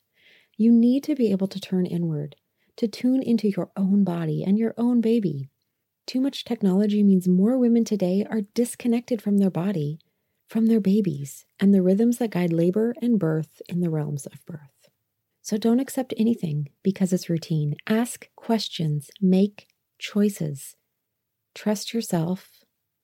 you 0.58 0.71
need 0.71 1.03
to 1.03 1.13
be 1.13 1.32
able 1.32 1.47
to 1.47 1.60
turn 1.60 1.86
inward, 1.86 2.36
to 2.77 2.88
tune 2.88 3.21
into 3.21 3.49
your 3.49 3.69
own 3.77 4.03
body 4.03 4.43
and 4.43 4.58
your 4.58 4.73
own 4.80 4.99
baby. 4.99 5.51
Too 6.08 6.21
much 6.21 6.43
technology 6.43 7.03
means 7.03 7.27
more 7.27 7.58
women 7.60 7.84
today 7.84 8.25
are 8.27 8.41
disconnected 8.56 9.21
from 9.21 9.38
their 9.38 9.51
body, 9.51 9.99
from 10.47 10.67
their 10.67 10.79
babies, 10.79 11.45
and 11.60 11.73
the 11.73 11.81
rhythms 11.81 12.17
that 12.17 12.31
guide 12.31 12.53
labor 12.53 12.93
and 13.01 13.19
birth 13.19 13.62
in 13.67 13.81
the 13.81 13.89
realms 13.89 14.25
of 14.25 14.45
birth. 14.45 14.89
So 15.41 15.57
don't 15.57 15.79
accept 15.79 16.13
anything 16.17 16.69
because 16.83 17.13
it's 17.13 17.29
routine. 17.29 17.75
Ask 17.88 18.29
questions, 18.36 19.10
make 19.21 19.67
choices. 19.99 20.75
Trust 21.53 21.93
yourself 21.93 22.57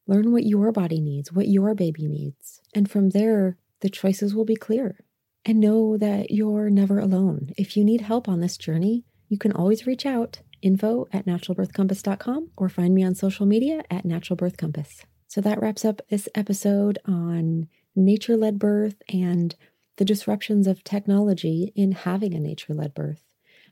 Learn 0.06 0.32
what 0.32 0.46
your 0.46 0.72
body 0.72 1.00
needs, 1.00 1.32
what 1.32 1.48
your 1.48 1.74
baby 1.74 2.08
needs. 2.08 2.62
And 2.76 2.92
from 2.92 3.10
there, 3.10 3.58
the 3.80 3.90
choices 3.90 4.36
will 4.36 4.46
be 4.46 4.56
clear. 4.56 5.00
And 5.46 5.60
know 5.60 5.98
that 5.98 6.32
you're 6.32 6.70
never 6.70 7.00
alone. 7.00 7.50
If 7.58 7.76
you 7.76 7.84
need 7.84 8.02
help 8.02 8.28
on 8.28 8.40
this 8.40 8.58
journey, 8.58 9.04
you 9.28 9.38
can 9.38 9.52
always 9.52 9.88
reach 9.88 10.06
out 10.06 10.42
info 10.62 11.08
at 11.12 11.26
naturalbirthcompass.com 11.26 12.52
or 12.56 12.70
find 12.70 12.96
me 12.96 13.04
on 13.04 13.16
social 13.16 13.46
media 13.46 13.84
at 13.90 14.06
naturalbirthcompass. 14.06 15.04
So 15.34 15.42
that 15.42 15.60
wraps 15.60 15.84
up 15.84 16.00
this 16.12 16.30
episode 16.36 17.00
on 17.06 17.68
nature 17.96 18.38
led 18.38 18.60
birth 18.60 19.02
and 19.10 19.56
the 19.98 20.06
disruptions 20.06 20.68
of 20.68 20.84
technology 20.84 21.74
in 21.76 21.94
having 21.94 22.36
a 22.36 22.40
nature 22.40 22.76
led 22.76 22.94
birth. 22.94 23.24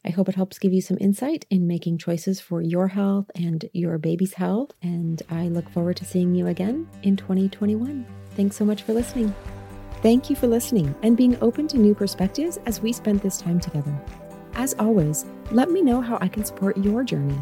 I 0.03 0.09
hope 0.09 0.27
it 0.27 0.33
helps 0.33 0.57
give 0.57 0.73
you 0.73 0.81
some 0.81 0.97
insight 0.99 1.45
in 1.51 1.67
making 1.67 1.99
choices 1.99 2.41
for 2.41 2.63
your 2.63 2.87
health 2.87 3.29
and 3.35 3.63
your 3.73 3.99
baby's 3.99 4.33
health. 4.33 4.71
And 4.81 5.21
I 5.29 5.49
look 5.49 5.69
forward 5.69 5.97
to 5.97 6.05
seeing 6.05 6.33
you 6.33 6.47
again 6.47 6.89
in 7.03 7.15
2021. 7.15 8.07
Thanks 8.31 8.55
so 8.55 8.65
much 8.65 8.81
for 8.81 8.93
listening. 8.93 9.31
Thank 10.01 10.31
you 10.31 10.35
for 10.35 10.47
listening 10.47 10.95
and 11.03 11.15
being 11.15 11.37
open 11.43 11.67
to 11.67 11.77
new 11.77 11.93
perspectives 11.93 12.57
as 12.65 12.81
we 12.81 12.91
spent 12.91 13.21
this 13.21 13.37
time 13.37 13.59
together. 13.59 13.95
As 14.55 14.73
always, 14.79 15.25
let 15.51 15.69
me 15.69 15.83
know 15.83 16.01
how 16.01 16.17
I 16.21 16.27
can 16.27 16.43
support 16.43 16.75
your 16.77 17.03
journey. 17.03 17.39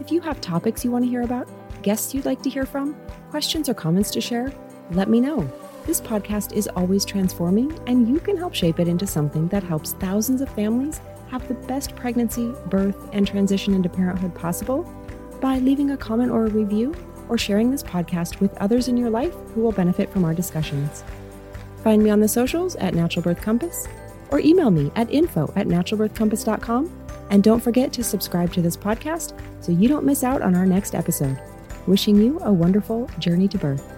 If 0.00 0.10
you 0.10 0.20
have 0.22 0.40
topics 0.40 0.84
you 0.84 0.90
want 0.90 1.04
to 1.04 1.08
hear 1.08 1.22
about, 1.22 1.48
guests 1.82 2.14
you'd 2.14 2.24
like 2.24 2.42
to 2.42 2.50
hear 2.50 2.66
from, 2.66 2.96
questions 3.30 3.68
or 3.68 3.74
comments 3.74 4.10
to 4.12 4.20
share, 4.20 4.52
let 4.92 5.08
me 5.08 5.20
know. 5.20 5.50
This 5.86 6.00
podcast 6.00 6.52
is 6.52 6.68
always 6.68 7.04
transforming, 7.04 7.78
and 7.86 8.08
you 8.08 8.20
can 8.20 8.36
help 8.36 8.54
shape 8.54 8.78
it 8.78 8.88
into 8.88 9.06
something 9.06 9.48
that 9.48 9.62
helps 9.62 9.94
thousands 9.94 10.40
of 10.40 10.48
families 10.50 11.00
have 11.30 11.46
the 11.48 11.54
best 11.54 11.96
pregnancy, 11.96 12.52
birth, 12.66 13.08
and 13.12 13.26
transition 13.26 13.74
into 13.74 13.88
parenthood 13.88 14.34
possible 14.34 14.82
by 15.40 15.58
leaving 15.58 15.92
a 15.92 15.96
comment 15.96 16.30
or 16.30 16.46
a 16.46 16.50
review 16.50 16.94
or 17.28 17.38
sharing 17.38 17.70
this 17.70 17.82
podcast 17.82 18.40
with 18.40 18.54
others 18.58 18.88
in 18.88 18.96
your 18.96 19.10
life 19.10 19.34
who 19.54 19.62
will 19.62 19.72
benefit 19.72 20.12
from 20.12 20.24
our 20.24 20.34
discussions. 20.34 21.04
Find 21.82 22.02
me 22.02 22.10
on 22.10 22.20
the 22.20 22.28
socials 22.28 22.76
at 22.76 22.94
Natural 22.94 23.22
Birth 23.22 23.40
Compass 23.40 23.88
or 24.30 24.40
email 24.40 24.70
me 24.70 24.90
at 24.96 25.10
info 25.10 25.52
at 25.56 25.66
naturalbirthcompass.com. 25.66 26.96
And 27.30 27.44
don't 27.44 27.60
forget 27.60 27.92
to 27.94 28.04
subscribe 28.04 28.52
to 28.54 28.62
this 28.62 28.76
podcast 28.76 29.38
so 29.60 29.72
you 29.72 29.88
don't 29.88 30.04
miss 30.04 30.24
out 30.24 30.42
on 30.42 30.56
our 30.56 30.66
next 30.66 30.94
episode. 30.94 31.38
Wishing 31.86 32.16
you 32.16 32.38
a 32.42 32.52
wonderful 32.52 33.08
journey 33.18 33.48
to 33.48 33.58
birth. 33.58 33.89